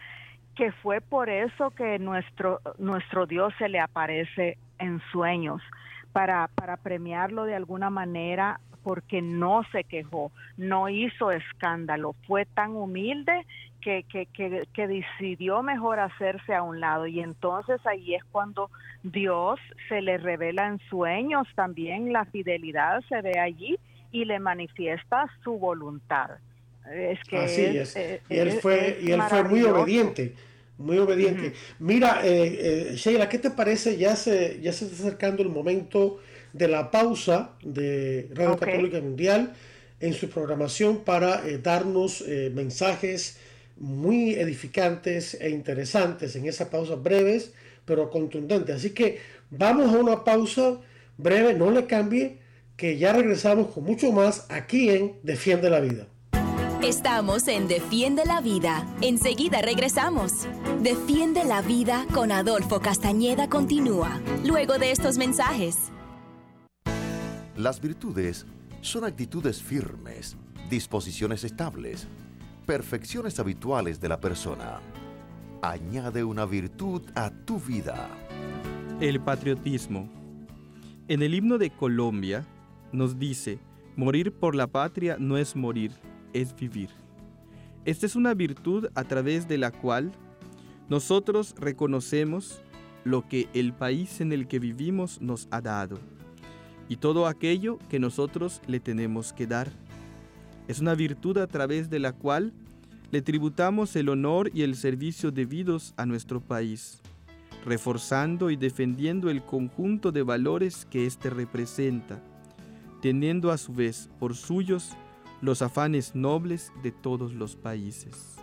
[0.56, 5.62] que fue por eso que nuestro, nuestro Dios se le aparece en sueños,
[6.12, 12.76] para, para premiarlo de alguna manera, porque no se quejó, no hizo escándalo, fue tan
[12.76, 13.46] humilde
[13.82, 14.26] que, que,
[14.74, 17.08] que, decidió mejor hacerse a un lado.
[17.08, 18.70] Y entonces ahí es cuando
[19.04, 23.78] Dios se le revela en sueños también, la fidelidad se ve allí
[24.12, 26.32] y le manifiesta su voluntad.
[26.92, 27.96] Es que Así es.
[27.96, 30.34] Eh, y él fue, y él fue muy obediente.
[30.80, 31.54] Muy obediente.
[31.78, 33.98] Mira, eh, eh, Sheila, ¿qué te parece?
[33.98, 36.20] Ya se, ya se está acercando el momento
[36.54, 39.54] de la pausa de Radio Católica Mundial
[40.00, 43.38] en su programación para darnos mensajes
[43.78, 47.52] muy edificantes e interesantes en esas pausas breves,
[47.84, 48.78] pero contundentes.
[48.78, 50.80] Así que vamos a una pausa
[51.18, 52.38] breve, no le cambie,
[52.78, 56.08] que ya regresamos con mucho más aquí en Defiende la Vida.
[56.84, 58.88] Estamos en Defiende la Vida.
[59.02, 60.48] Enseguida regresamos.
[60.82, 65.92] Defiende la Vida con Adolfo Castañeda continúa, luego de estos mensajes.
[67.58, 68.46] Las virtudes
[68.80, 70.38] son actitudes firmes,
[70.70, 72.08] disposiciones estables,
[72.66, 74.80] perfecciones habituales de la persona.
[75.62, 78.08] Añade una virtud a tu vida.
[79.02, 80.10] El patriotismo.
[81.10, 82.46] En el himno de Colombia
[82.94, 83.60] nos dice,
[83.98, 85.92] morir por la patria no es morir,
[86.34, 86.90] es vivir.
[87.86, 90.12] Esta es una virtud a través de la cual
[90.90, 92.62] nosotros reconocemos
[93.04, 96.00] lo que el país en el que vivimos nos ha dado
[96.90, 99.70] y todo aquello que nosotros le tenemos que dar.
[100.68, 102.52] Es una virtud a través de la cual
[103.12, 107.02] le tributamos el honor y el servicio debidos a nuestro país,
[107.66, 112.22] reforzando y defendiendo el conjunto de valores que éste representa,
[113.02, 114.96] teniendo a su vez por suyos
[115.42, 118.36] los afanes nobles de todos los países.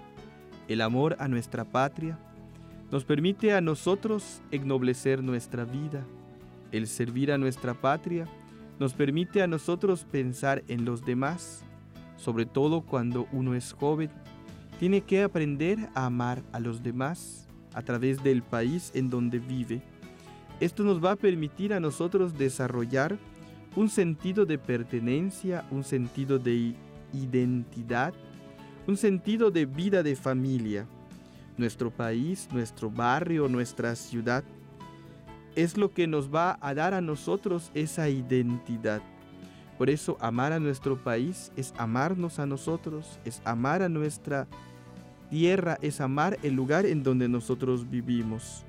[0.69, 2.19] El amor a nuestra patria
[2.91, 6.05] nos permite a nosotros ennoblecer nuestra vida.
[6.73, 8.27] El servir a nuestra patria
[8.79, 11.65] nos permite a nosotros pensar en los demás,
[12.17, 14.11] sobre todo cuando uno es joven.
[14.79, 19.83] Tiene que aprender a amar a los demás a través del país en donde vive.
[20.61, 23.19] Esto nos va a permitir a nosotros desarrollar
[23.75, 26.75] un sentido de pertenencia, un sentido de
[27.12, 28.14] identidad,
[28.87, 30.87] un sentido de vida de familia.
[31.57, 34.45] Nuestro país, nuestro barrio, nuestra ciudad,
[35.55, 39.01] es lo que nos va a dar a nosotros esa identidad.
[39.79, 44.47] Por eso amar a nuestro país es amarnos a nosotros, es amar a nuestra
[45.31, 48.64] tierra, es amar el lugar en donde nosotros vivimos.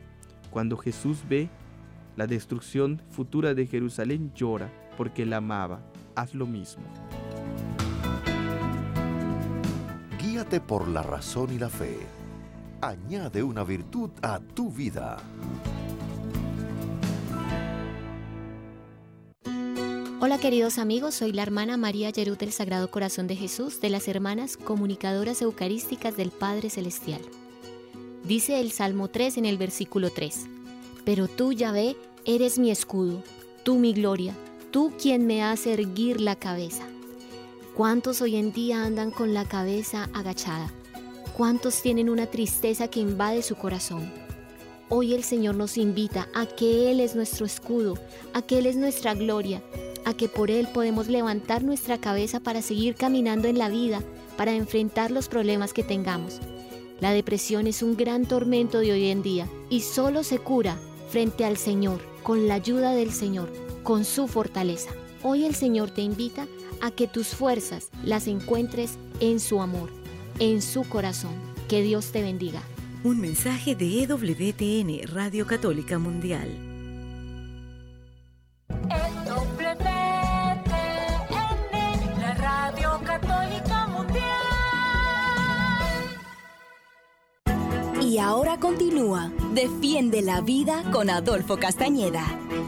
[0.50, 1.50] Cuando Jesús ve
[2.16, 5.80] la destrucción futura de Jerusalén, llora porque la amaba.
[6.16, 6.84] Haz lo mismo.
[10.46, 11.98] Por la razón y la fe.
[12.82, 15.18] Añade una virtud a tu vida.
[20.20, 24.08] Hola queridos amigos, soy la hermana María Yerut del Sagrado Corazón de Jesús de las
[24.08, 27.22] Hermanas Comunicadoras Eucarísticas del Padre Celestial.
[28.24, 30.46] Dice el Salmo 3 en el versículo 3,
[31.04, 33.24] Pero tú, Yahvé, eres mi escudo,
[33.64, 34.36] tú mi gloria,
[34.70, 36.84] tú quien me hace erguir la cabeza.
[37.78, 40.74] ¿Cuántos hoy en día andan con la cabeza agachada?
[41.38, 44.12] ¿Cuántos tienen una tristeza que invade su corazón?
[44.90, 47.94] Hoy el Señor nos invita a que Él es nuestro escudo,
[48.34, 49.62] a que Él es nuestra gloria,
[50.06, 54.02] a que por Él podemos levantar nuestra cabeza para seguir caminando en la vida,
[54.38, 56.40] para enfrentar los problemas que tengamos.
[57.00, 60.80] La depresión es un gran tormento de hoy en día y solo se cura
[61.12, 64.90] frente al Señor, con la ayuda del Señor, con su fortaleza.
[65.22, 66.48] Hoy el Señor te invita
[66.82, 69.90] a que tus fuerzas las encuentres en su amor,
[70.40, 71.34] en su corazón.
[71.68, 72.62] Que Dios te bendiga.
[73.04, 76.50] Un mensaje de EWTN, Radio Católica Mundial.
[78.70, 79.84] EWTN,
[82.20, 84.28] la Radio Católica Mundial.
[88.02, 92.24] Y ahora continúa Defiende la Vida con Adolfo Castañeda.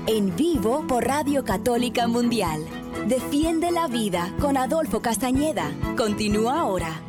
[0.07, 2.78] En vivo por Radio Católica Mundial.
[3.07, 5.71] Defiende la Vida con Adolfo Castañeda.
[5.97, 7.01] Continúa ahora.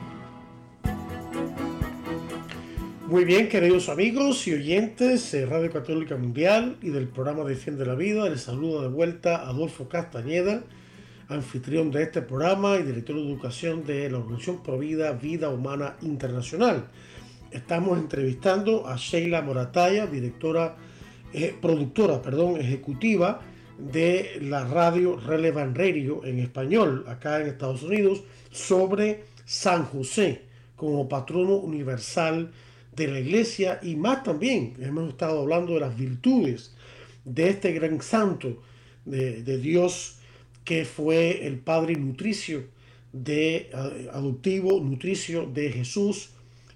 [3.06, 7.94] Muy bien, queridos amigos y oyentes de Radio Católica Mundial y del programa Defiende la
[7.94, 10.62] Vida, les saludo de vuelta Adolfo Castañeda,
[11.28, 16.86] anfitrión de este programa y director de educación de la Organización Provida Vida Humana Internacional.
[17.50, 20.76] Estamos entrevistando a Sheila Morataya, directora,
[21.32, 23.40] eh, productora, perdón, ejecutiva
[23.80, 30.42] de la radio Relevant Radio en español, acá en Estados Unidos, sobre San José
[30.76, 32.50] como patrono universal
[32.94, 34.74] de la iglesia y más también.
[34.80, 36.74] Hemos estado hablando de las virtudes
[37.24, 38.62] de este gran santo
[39.04, 40.18] de, de Dios
[40.64, 42.64] que fue el padre nutricio
[43.12, 43.70] de
[44.12, 46.30] adoptivo nutricio de Jesús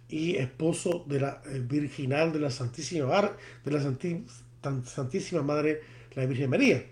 [0.08, 3.32] y esposo de la eh, virginal de la Santísima
[3.64, 3.80] de la
[4.84, 5.80] Santísima Madre
[6.14, 6.84] la Virgen María.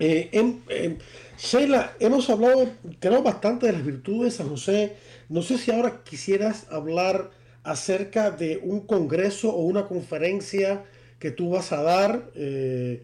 [0.00, 0.98] Eh, en, en,
[1.36, 2.68] Sheila, hemos hablado,
[3.00, 4.96] creo, bastante de las virtudes de San José.
[5.28, 7.30] No sé si ahora quisieras hablar
[7.64, 10.84] acerca de un congreso o una conferencia
[11.18, 12.22] que tú vas a dar.
[12.34, 13.02] Eh,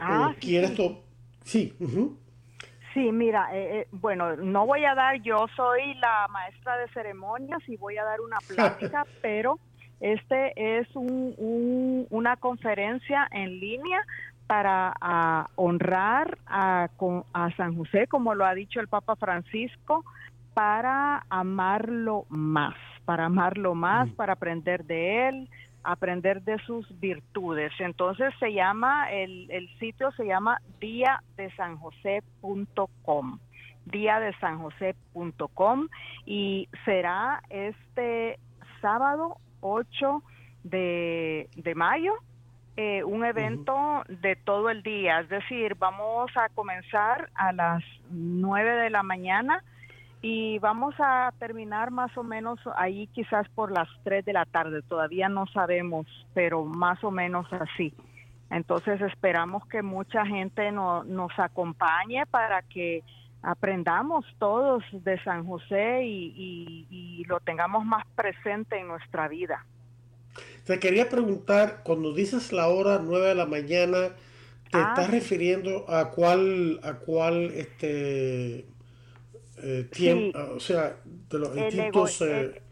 [0.00, 0.98] ah, ¿Quieres sí.
[1.44, 1.74] Sí.
[1.78, 2.16] Uh -huh.
[2.94, 7.60] Sí, mira, eh, eh, bueno, no voy a dar, yo soy la maestra de ceremonias
[7.66, 9.58] y voy a dar una plática, pero
[9.98, 14.00] este es un, un, una conferencia en línea
[14.46, 16.88] para a, honrar a,
[17.32, 20.04] a, San José, como lo ha dicho el Papa Francisco,
[20.52, 22.74] para amarlo más,
[23.04, 25.48] para amarlo más, para aprender de él,
[25.82, 27.72] aprender de sus virtudes.
[27.78, 33.38] Entonces se llama, el, el sitio se llama día de San José.com
[33.86, 35.88] día de San José.com
[36.24, 38.38] y será este
[38.80, 40.22] sábado 8
[40.62, 42.14] de, de mayo
[42.76, 48.82] eh, un evento de todo el día, es decir, vamos a comenzar a las 9
[48.82, 49.62] de la mañana
[50.22, 54.82] y vamos a terminar más o menos ahí quizás por las 3 de la tarde,
[54.82, 57.94] todavía no sabemos, pero más o menos así.
[58.50, 63.04] Entonces esperamos que mucha gente no, nos acompañe para que
[63.42, 69.64] aprendamos todos de San José y, y lo tengamos más presente en nuestra vida.
[70.64, 74.10] Te quería preguntar, cuando dices la hora 9 de la mañana,
[74.70, 75.12] ¿te Ah, estás sí.
[75.12, 78.64] refiriendo a cuál, a cuál este
[79.90, 80.42] tiempo, Sí.
[80.56, 82.20] o sea, de los El distintos...
[82.20, 82.62] ego- eh,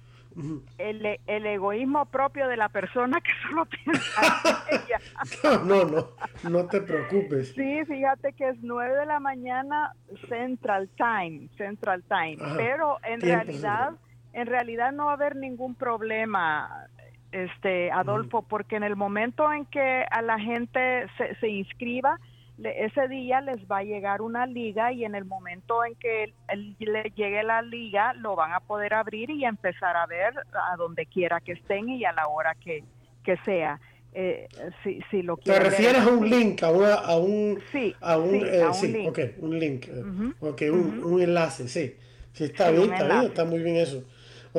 [0.79, 4.23] e- el egoísmo propio de la persona que solo piensa
[4.69, 4.99] en ella.
[5.45, 6.09] no, no, no,
[6.51, 7.53] no te preocupes.
[7.55, 9.93] Sí, fíjate que es 9 de la mañana
[10.29, 13.91] Central Time, Central Time, Ajá, pero en tiempo realidad,
[14.33, 16.89] en realidad no va a haber ningún problema,
[17.33, 22.19] este Adolfo, porque en el momento en que a la gente se, se inscriba,
[22.59, 26.25] le- ese día les va a llegar una liga y en el momento en que
[26.25, 30.35] el- el- le llegue la liga lo van a poder abrir y empezar a ver
[30.53, 32.85] a donde quiera que estén y a la hora que,
[33.25, 33.81] que sea.
[34.15, 34.47] Eh,
[34.83, 37.59] si, si lo ¿Te ver refieres a un link, a, una, a un...
[37.73, 39.09] Sí, A un, sí, eh, a un sí, link.
[39.09, 39.89] ok, un link.
[39.89, 41.97] eh, Ujú, ok, un, un enlace, sí.
[42.33, 44.05] Sí, está Sí, bien, está bien, está muy bien eso.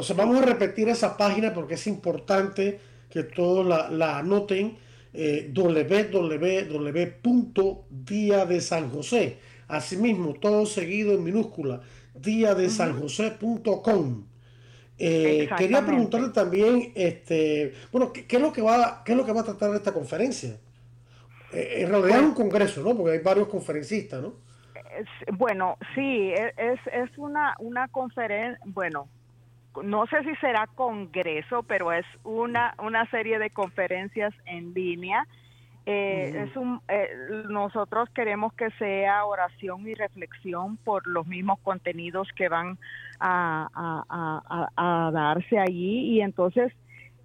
[0.01, 2.79] Sea, vamos a repetir esa página porque es importante
[3.09, 4.77] que todos la, la anoten.
[5.15, 5.51] Eh,
[7.23, 9.37] www.día de San José.
[9.67, 11.81] Asimismo, todo seguido en minúscula.
[12.15, 14.25] Día de San José.com.
[14.97, 19.23] Eh, quería preguntarle también, este, bueno, ¿qué, qué es lo que va, qué es lo
[19.25, 20.57] que va a tratar esta conferencia?
[21.51, 22.95] Eh, en realidad es un congreso, ¿no?
[22.97, 24.33] Porque hay varios conferencistas, ¿no?
[25.33, 29.07] Bueno, sí, e- es, es una, una conferencia, bueno,
[29.83, 35.25] no sé si será congreso, pero es una, una serie de conferencias en línea.
[35.85, 37.09] Eh, es un, eh,
[37.49, 42.77] nosotros queremos que sea oración y reflexión por los mismos contenidos que van
[43.19, 46.71] a, a- a- a- a darse allí y entonces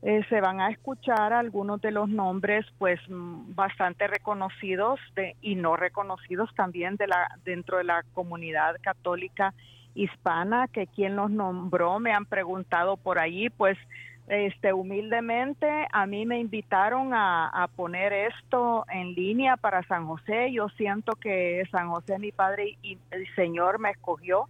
[0.02, 5.54] eh, se van a escuchar algunos de los nombres pues mm, bastante reconocidos de- y
[5.54, 9.54] no reconocidos también de la dentro de la comunidad católica
[9.98, 13.76] hispana que quien los nombró me han preguntado por allí pues
[14.28, 20.52] este humildemente a mí me invitaron a, a poner esto en línea para San José.
[20.52, 24.46] Yo siento que San José mi padre y el Señor me escogió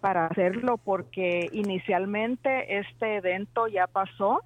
[0.00, 4.40] para hacerlo porque inicialmente este evento ya pasó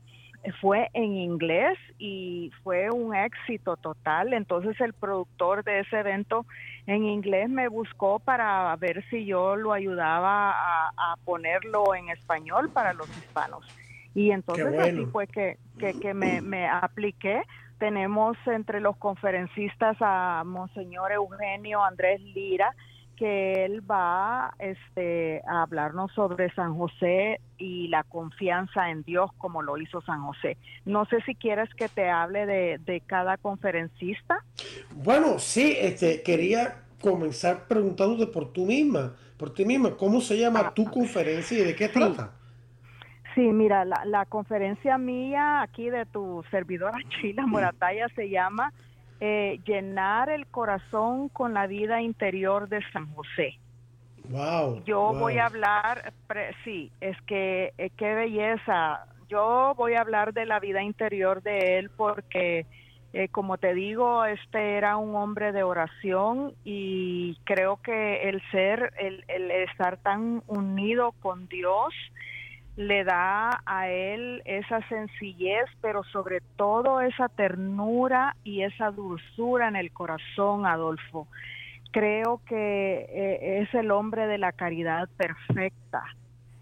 [0.61, 4.33] fue en inglés y fue un éxito total.
[4.33, 6.47] Entonces el productor de ese evento
[6.87, 12.71] en inglés me buscó para ver si yo lo ayudaba a, a ponerlo en español
[12.71, 13.67] para los hispanos.
[14.15, 17.43] Y entonces así fue que, que, que me, me apliqué.
[17.79, 22.73] Tenemos entre los conferencistas a Monseñor Eugenio Andrés Lira,
[23.17, 29.63] que él va este, a hablarnos sobre San José y la confianza en Dios como
[29.63, 30.57] lo hizo San José.
[30.85, 34.45] No sé si quieres que te hable de, de cada conferencista.
[34.95, 40.73] Bueno, sí, este, quería comenzar preguntándote por tú misma, por ti misma, ¿cómo se llama
[40.73, 42.33] tu conferencia y de qué trata?
[43.35, 48.73] Sí, mira, la, la conferencia mía aquí de tu servidora Chila Morataya se llama
[49.21, 53.59] eh, Llenar el corazón con la vida interior de San José.
[54.29, 54.83] Wow.
[54.85, 55.19] Yo wow.
[55.19, 59.07] voy a hablar, pre- sí, es que eh, qué belleza.
[59.29, 62.67] Yo voy a hablar de la vida interior de él porque,
[63.13, 68.93] eh, como te digo, este era un hombre de oración y creo que el ser,
[68.99, 71.93] el, el estar tan unido con Dios
[72.77, 79.77] le da a él esa sencillez, pero sobre todo esa ternura y esa dulzura en
[79.77, 81.29] el corazón, Adolfo.
[81.93, 86.03] Creo que eh, es el hombre de la caridad perfecta.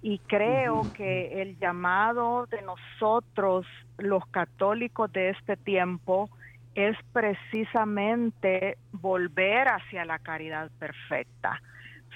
[0.02, 3.64] Y creo que el llamado de nosotros,
[3.98, 6.28] los católicos de este tiempo,
[6.74, 11.62] es precisamente volver hacia la caridad perfecta,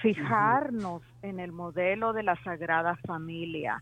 [0.01, 3.81] fijarnos en el modelo de la Sagrada Familia,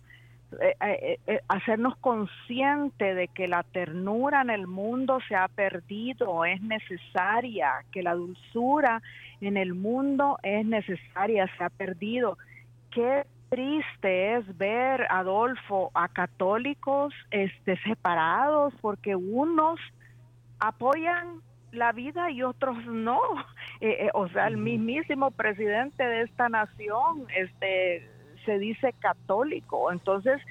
[0.61, 6.45] eh, eh, eh, hacernos consciente de que la ternura en el mundo se ha perdido,
[6.45, 9.01] es necesaria, que la dulzura
[9.41, 12.37] en el mundo es necesaria, se ha perdido.
[12.91, 19.79] Qué triste es ver, Adolfo, a católicos este, separados porque unos
[20.59, 21.41] apoyan
[21.75, 23.19] la vida y otros no.
[23.81, 28.09] Eh, eh, o sea, el mismísimo presidente de esta nación este,
[28.45, 29.91] se dice católico.
[29.91, 30.41] Entonces,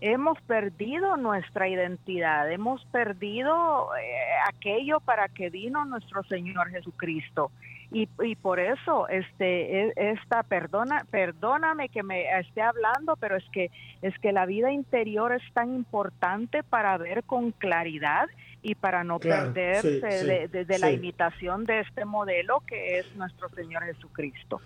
[0.00, 4.02] hemos perdido nuestra identidad, hemos perdido eh,
[4.48, 7.50] aquello para que vino nuestro Señor Jesucristo.
[7.90, 13.44] Y, y, por eso este e, esta perdona perdóname que me esté hablando pero es
[13.50, 13.70] que
[14.02, 18.26] es que la vida interior es tan importante para ver con claridad
[18.64, 20.00] y para no perderse
[20.48, 24.60] de, la imitación de este modelo que es nuestro Señor Jesucristo.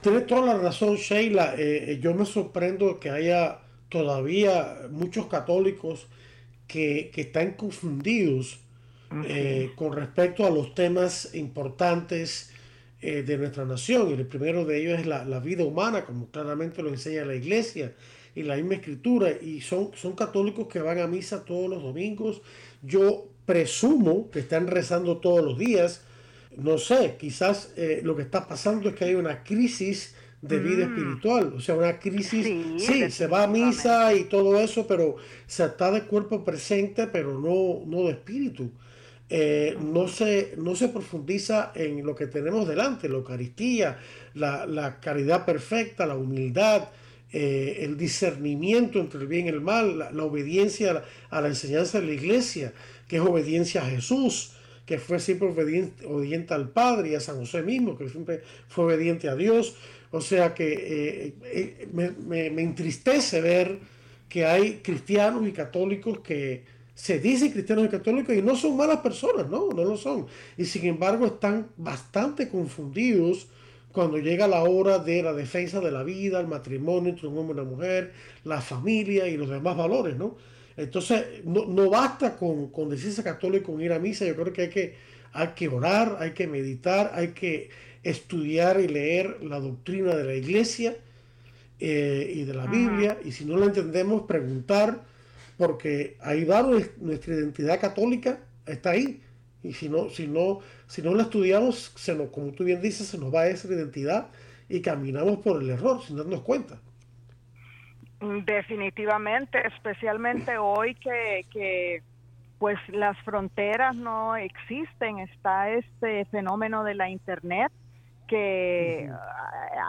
[0.00, 1.54] Tiene toda la razón, Sheila.
[1.56, 3.58] Eh, yo me sorprendo que haya
[3.90, 6.08] todavía muchos católicos
[6.66, 8.58] que, que están confundidos
[9.26, 12.50] eh, con respecto a los temas importantes
[13.02, 14.08] eh, de nuestra nación.
[14.08, 17.34] Y el primero de ellos es la, la, vida humana, como claramente lo enseña la
[17.34, 17.92] iglesia
[18.34, 19.30] y la misma escritura.
[19.30, 22.40] Y son, son católicos que van a misa todos los domingos.
[22.80, 26.02] Yo presumo que están rezando todos los días.
[26.56, 30.86] No sé, quizás eh, lo que está pasando es que hay una crisis de vida
[30.86, 30.90] mm.
[30.90, 32.46] espiritual, o sea, una crisis,
[32.78, 35.16] sí, se va a misa y todo eso, pero
[35.46, 38.70] se está de cuerpo presente, pero no, no de espíritu.
[39.34, 43.98] Eh, no, se, no se profundiza en lo que tenemos delante, la Eucaristía,
[44.34, 46.88] la, caridad perfecta, la humildad,
[47.32, 52.08] eh, el discernimiento entre el bien y el mal, la, obediencia a la enseñanza de
[52.08, 52.74] la iglesia
[53.12, 54.52] que es obediencia a Jesús,
[54.86, 59.28] que fue siempre obediente, al Padre y a San José mismo, que siempre fue obediente
[59.28, 59.76] a Dios.
[60.12, 63.80] O sea que eh, eh, me, entristece ver
[64.30, 69.00] que hay cristianos y católicos que se dicen cristianos y católicos y no son malas
[69.00, 70.24] personas, no, no lo son.
[70.56, 73.46] Y sin embargo están bastante confundidos
[73.92, 77.58] cuando llega la hora de la defensa de la vida, el matrimonio entre un hombre
[77.58, 80.34] y una mujer, la familia y los demás valores, ¿no?
[80.76, 84.70] Entonces, no, basta con, con, decirse católico, con ir a misa, yo creo que hay,
[84.70, 84.94] que
[85.32, 87.70] hay que orar, hay que meditar, hay que
[88.02, 90.96] estudiar y leer la doctrina de la iglesia
[91.78, 95.02] eh, y de la Biblia, y si no la entendemos, preguntar,
[95.56, 99.20] porque ahí va nuestra identidad católica, está ahí.
[99.62, 103.06] Y si no, si no, si no la estudiamos, se nos, como tú bien dices,
[103.06, 104.28] se nos va esa identidad
[104.68, 106.80] y caminamos por el error sin darnos cuenta.
[108.44, 112.02] Definitivamente, especialmente hoy que,
[112.60, 117.72] pues las fronteras no existen, está este fenómeno de la internet
[118.28, 119.10] que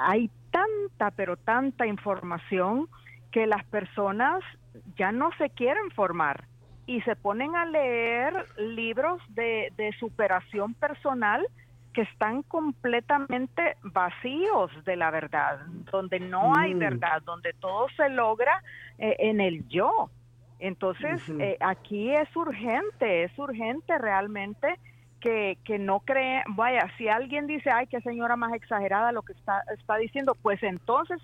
[0.07, 2.87] hay tanta, pero tanta información
[3.31, 4.41] que las personas
[4.97, 6.45] ya no se quieren formar
[6.87, 11.45] y se ponen a leer libros de, de superación personal
[11.93, 15.59] que están completamente vacíos de la verdad,
[15.91, 16.79] donde no hay mm.
[16.79, 18.61] verdad, donde todo se logra
[18.97, 20.09] eh, en el yo.
[20.59, 24.79] Entonces, eh, aquí es urgente, es urgente realmente
[25.19, 29.33] que, que no cree, vaya, si alguien dice, ay, qué señora más exagerada lo que
[29.33, 31.21] está, está diciendo, pues entonces,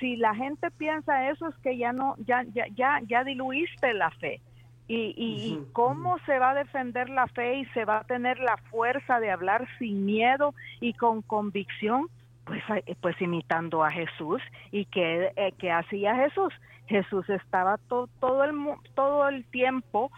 [0.00, 4.10] si la gente piensa eso, es que ya no, ya, ya, ya, ya diluiste la
[4.12, 4.40] fe.
[4.88, 8.56] Y, y, cómo se va a defender la fe y se va a tener la
[8.70, 12.06] fuerza de hablar sin miedo y con convicción,
[12.44, 12.62] pues,
[13.00, 14.40] pues imitando a Jesús.
[14.70, 16.52] ¿Y qué, eh, hacía Jesús?
[16.86, 18.54] Jesús estaba todo, el,
[18.94, 20.12] todo el tiempo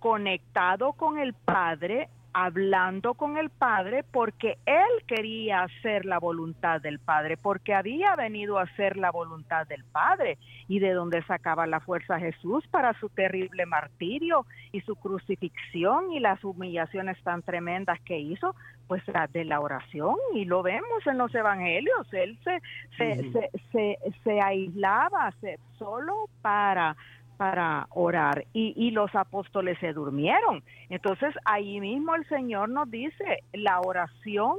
[0.00, 6.98] conectado con el Padre, hablando con el Padre porque él quería hacer la voluntad del
[6.98, 10.38] Padre, porque había venido a hacer la voluntad del Padre.
[10.68, 16.20] Y de donde sacaba la fuerza Jesús para su terrible martirio y su crucifixión y
[16.20, 18.54] las humillaciones tan tremendas que hizo,
[18.86, 19.02] pues
[19.32, 22.60] de la oración y lo vemos en los evangelios, él se,
[22.96, 25.32] se, se, se, se aislaba
[25.78, 26.96] solo para
[27.40, 30.62] para orar y, y, los apóstoles se durmieron.
[30.90, 34.58] Entonces ahí mismo el Señor nos dice, la oración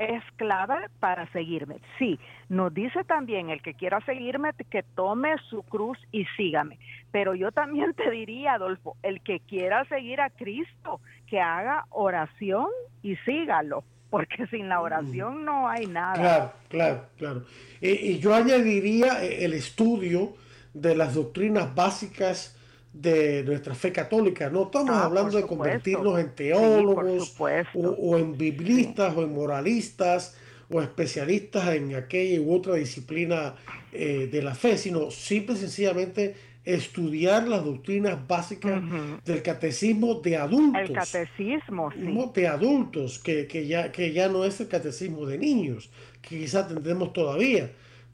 [0.00, 1.76] es clave para seguirme.
[1.96, 6.80] Sí, nos dice también el que quiera seguirme que tome su cruz y sígame.
[7.12, 12.66] Pero yo también te diría, Adolfo, el que quiera seguir a Cristo, que haga oración
[13.00, 16.14] y sígalo porque sin la oración no hay nada.
[16.14, 17.44] Claro, claro, claro.
[17.80, 20.34] y yo añadiría eh, el estudio
[20.80, 22.56] de las doctrinas básicas
[22.92, 24.50] de nuestra fe católica.
[24.50, 27.34] No estamos ah, hablando de convertirnos en teólogos
[27.74, 30.36] o, en biblistas o en moralistas
[30.70, 33.54] o especialistas en aquella u otra disciplina
[33.92, 38.82] eh, de la fe, sino simple y sencillamente estudiar las doctrinas básicas
[39.24, 40.82] del catecismo de adultos.
[40.82, 42.30] El catecismo, sí.
[42.34, 47.14] De adultos, que, ya, que ya no es el catecismo de niños, que quizás tendremos
[47.14, 47.70] todavía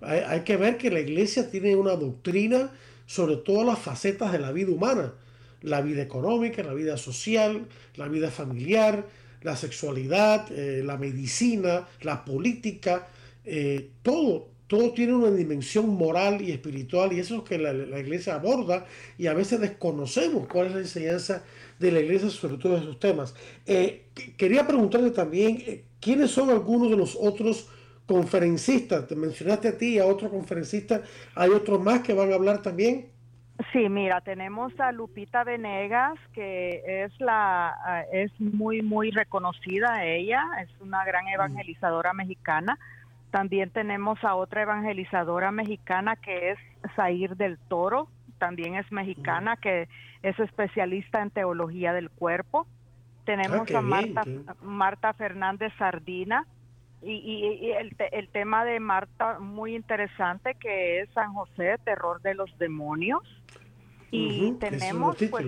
[0.07, 2.71] Hay, que ver que la iglesia tiene una doctrina
[3.07, 5.13] sobre todas las facetas de la vida humana,
[5.63, 9.07] la vida económica, la vida social, la vida familiar,
[9.43, 13.09] la sexualidad, eh, la medicina, la política,
[13.45, 18.35] eh, todo, todo tiene una dimensión moral y espiritual y eso es que la, iglesia
[18.35, 18.87] aborda
[19.19, 21.45] y a veces desconocemos cuál es la enseñanza
[21.79, 23.35] de la iglesia sobre todos esos temas.
[23.67, 27.69] Eh, quería preguntarle también, ¿quiénes son algunos de los otros
[28.07, 29.07] conferencistas?
[29.07, 31.03] Te mencionaste a ti y a otro conferencista,
[31.35, 33.15] ¿hay otros más que van a hablar también?
[33.73, 40.69] Sí, mira, tenemos a Lupita Venegas, que es la es muy muy reconocida ella, es
[40.81, 42.79] una gran evangelizadora mexicana.
[43.31, 46.59] También tenemos a otra evangelizadora mexicana que es
[46.97, 49.89] Zair del Toro, también es mexicana, que
[50.23, 52.67] es especialista en teología del cuerpo.
[53.25, 54.23] Tenemos ah, a Marta,
[54.63, 56.47] Marta Fernández Sardina,
[57.05, 62.57] y, el, el, tema de Marta muy interesante que es San José, terror de los
[62.59, 63.23] demonios.
[64.17, 65.47] Y tenemos pues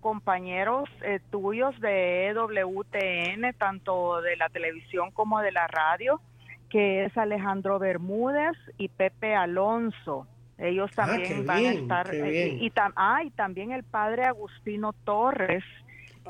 [0.00, 6.20] compañeros eh, tuyos de EWTN, tanto de la televisión como de la radio,
[6.68, 10.26] que es Alejandro Bermúdez y Pepe Alonso.
[10.58, 12.14] Ellos ah, también van a estar.
[12.14, 15.62] Eh, y, ah, y también el padre Agustino Torres.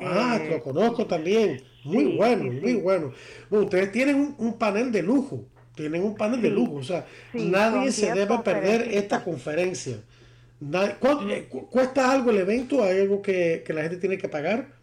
[0.00, 1.62] Ah, lo conozco también.
[1.84, 3.12] Muy bueno, muy bueno.
[3.50, 5.44] ustedes tienen un, panel de lujo.
[5.74, 6.76] Tienen un panel de lujo.
[6.76, 9.96] O sea, nadie se debe perder esta conferencia.
[10.60, 12.82] Eh, ¿Cuesta algo el evento?
[12.82, 14.76] ¿Hay algo que, que la gente tiene que pagar?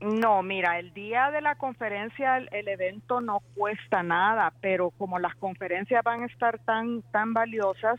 [0.00, 5.34] No, mira, el día de la conferencia el, evento no cuesta nada, pero como las
[5.34, 7.98] conferencias van a estar tan tan valiosas,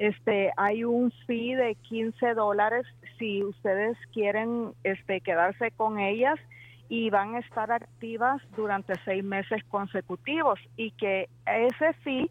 [0.00, 2.86] este hay un fee de 15 dólares
[3.18, 6.40] si ustedes quieren este quedarse con ellas
[6.88, 12.30] y van a estar activas durante seis meses consecutivos y que ese fee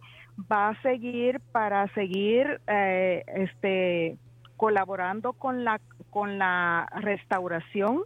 [0.52, 4.18] va a seguir para seguir eh, este
[4.58, 8.02] colaborando con la con la restauración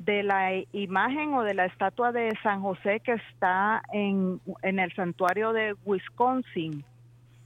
[0.00, 4.92] de la imagen o de la estatua de San José que está en, en el
[4.96, 6.84] santuario de Wisconsin.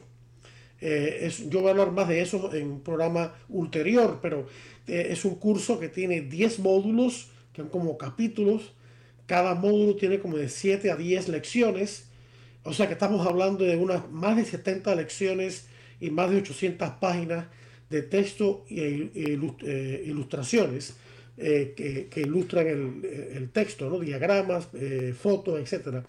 [0.82, 4.46] Eh, yo voy a hablar más de eso en un programa ulterior, pero
[4.88, 8.74] eh, es un curso que tiene 10 módulos, que son como capítulos.
[9.26, 12.09] Cada módulo tiene como de 7 a 10 lecciones.
[12.70, 15.68] O sea que estamos hablando de unas más de 70 lecciones
[16.00, 17.48] y más de 800 páginas
[17.90, 20.96] de texto e, ilustraciones
[21.36, 24.00] que, ilustran el, texto, ¿no?
[24.00, 24.68] diagramas,
[25.20, 26.04] fotos, etc.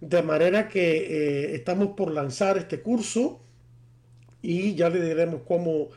[0.00, 3.42] De manera que estamos por lanzar este curso
[4.40, 5.88] y ya le diremos cómo,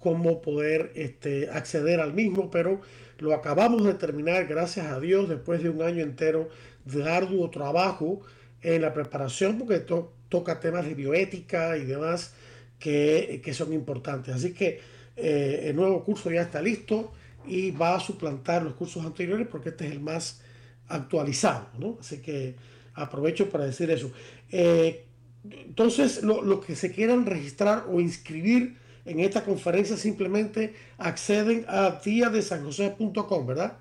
[0.00, 2.82] cómo poder este, acceder al mismo, pero
[3.20, 6.50] lo acabamos de terminar, gracias a Dios, después de un año entero
[6.84, 8.20] de arduo trabajo
[8.62, 9.84] en la preparación, porque
[10.28, 12.34] toca temas de bioética y demás
[12.78, 14.34] que, son importantes.
[14.34, 14.80] Así que
[15.16, 17.12] eh, el nuevo curso ya está listo
[17.46, 20.42] y va a suplantar los cursos anteriores porque este es el más
[20.88, 21.98] actualizado, ¿no?
[22.00, 22.56] Así que
[22.94, 24.10] aprovecho para decir eso.
[24.50, 25.04] Eh,
[25.44, 32.00] entonces, los lo que se quieran registrar o inscribir en esta conferencia simplemente acceden a
[32.04, 33.78] diadesanjose.com, ¿verdad?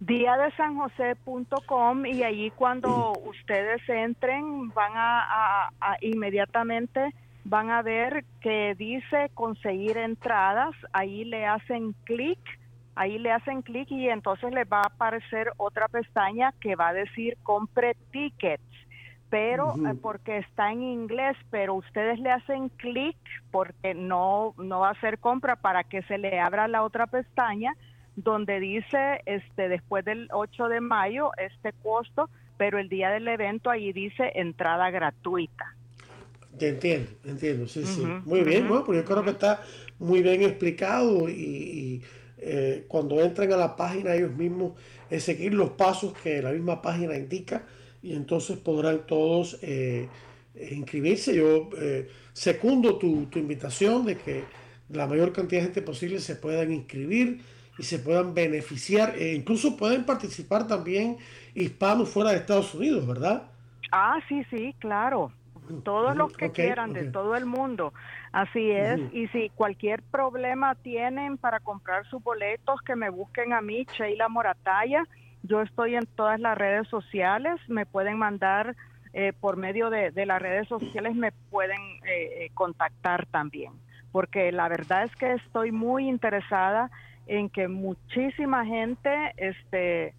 [0.00, 5.70] Diadesanjose.com y allí cuando ustedes entren van a,
[6.00, 7.12] inmediatamente
[7.44, 12.38] van a ver que dice conseguir entradas, ahí le hacen clic,
[12.94, 16.94] ahí le hacen clic y entonces les va a aparecer otra pestaña que va a
[16.94, 18.62] decir compre tickets.
[19.30, 23.16] Pero eh, porque está en inglés, pero ustedes le hacen clic
[23.50, 27.74] porque no no va a ser compra para que se le abra la otra pestaña
[28.24, 33.70] donde dice este después del 8 de mayo este costo, pero el día del evento
[33.70, 35.76] ahí dice entrada gratuita.
[36.58, 38.04] entiendo, entiendo, sí, sí.
[38.24, 39.62] Muy bien, bueno, pues yo creo que está
[40.00, 42.02] muy bien explicado y,
[42.38, 44.72] eh, cuando entren a la página ellos mismos
[45.10, 47.66] es seguir los pasos que la misma página indica
[48.00, 50.08] y entonces podrán todos eh,
[50.70, 51.36] inscribirse.
[51.36, 54.44] Yo eh, secundo tu, tu, invitación de que
[54.88, 57.40] la mayor cantidad de gente posible se puedan inscribir
[57.78, 61.18] y se puedan beneficiar e incluso pueden participar también
[61.54, 63.44] hispanos fuera de Estados Unidos, ¿verdad?
[63.92, 65.32] Ah, sí, sí, claro.
[65.84, 67.92] Todos los que quieran de todo el mundo.
[68.32, 69.00] Así es.
[69.12, 74.28] Y si cualquier problema tienen para comprar sus boletos, que me busquen a mí, Sheila
[74.28, 75.06] Morataya
[75.42, 78.76] yo estoy en todas las redes sociales, me pueden mandar
[79.12, 83.72] eh, por medio de, las redes sociales, me pueden eh, eh, contactar también,
[84.12, 86.90] porque la verdad es que estoy muy interesada
[87.28, 90.14] en que muchísima gente, este,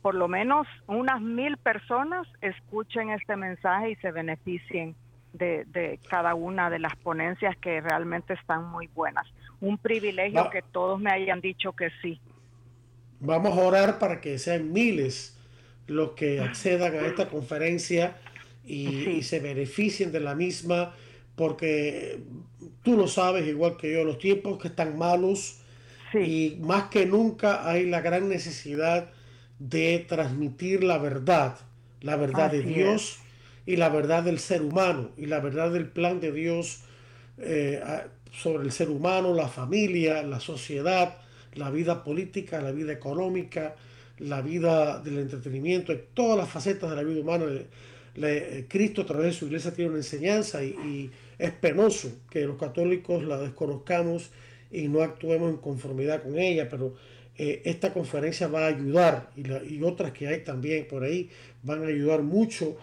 [0.00, 4.94] por lo menos unas mil personas, escuchen este mensaje y se beneficien
[5.32, 9.26] de, cada una de las ponencias que realmente están muy buenas.
[9.60, 12.20] Un privilegio que todos me hayan dicho que sí.
[13.20, 15.38] Vamos a orar para que sean miles
[15.86, 18.16] los que accedan a esta conferencia
[18.64, 20.94] y, se beneficien de la misma,
[21.34, 22.20] porque
[22.82, 25.61] tú lo sabes igual que yo, los tiempos que están malos
[26.14, 29.10] y más que nunca hay la gran necesidad
[29.58, 31.56] de transmitir la verdad,
[32.00, 33.18] la verdad de Dios
[33.66, 36.80] y la verdad del ser humano y la verdad del plan de Dios
[37.38, 37.80] eh,
[38.32, 41.18] sobre el ser humano, la familia, la sociedad
[41.54, 43.76] la vida política, la vida económica,
[44.18, 47.46] la vida del entretenimiento, todas las facetas de la vida humana.
[48.14, 52.56] Eh, Cristo a través de su iglesia tiene una enseñanza y, es penoso que los
[52.56, 54.30] católicos la desconozcamos
[54.72, 56.94] y no actuemos en conformidad con ella, pero
[57.36, 61.30] eh, esta conferencia va a ayudar y, otras que hay también por ahí
[61.62, 62.76] van a ayudar mucho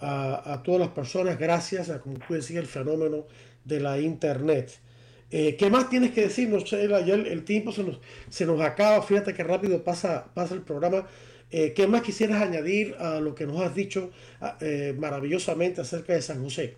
[0.00, 3.26] a, a todas las personas gracias a, como tú decías, el fenómeno
[3.64, 4.78] de la internet.
[5.30, 7.00] Eh, ¿Qué más tienes que decirnos, Sheila?
[7.00, 11.06] Ya el, tiempo se nos, se nos acaba, fíjate que rápido pasa, pasa el programa.
[11.50, 14.56] Eh, ¿Qué más quisieras añadir a lo que nos has dicho ah,
[14.98, 16.76] maravillosamente acerca de San José?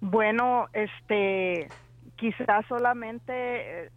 [0.00, 1.68] Bueno, este,
[2.16, 3.90] quizás solamente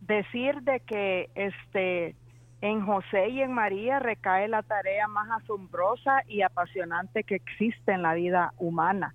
[0.00, 2.14] decir de que este,
[2.60, 8.02] en José y en María recae la tarea más asombrosa y apasionante que existe en
[8.02, 9.14] la vida humana,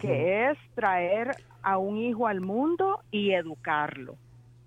[0.00, 4.16] que es traer a un hijo al mundo y educarlo.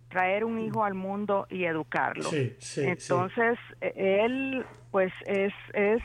[0.10, 2.30] Traer un hijo al mundo y educarlo.
[2.78, 6.02] Entonces, e, él, pues, es, es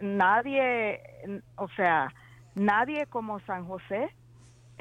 [0.00, 1.00] nadie,
[1.56, 2.12] o sea,
[2.56, 4.10] nadie como San José,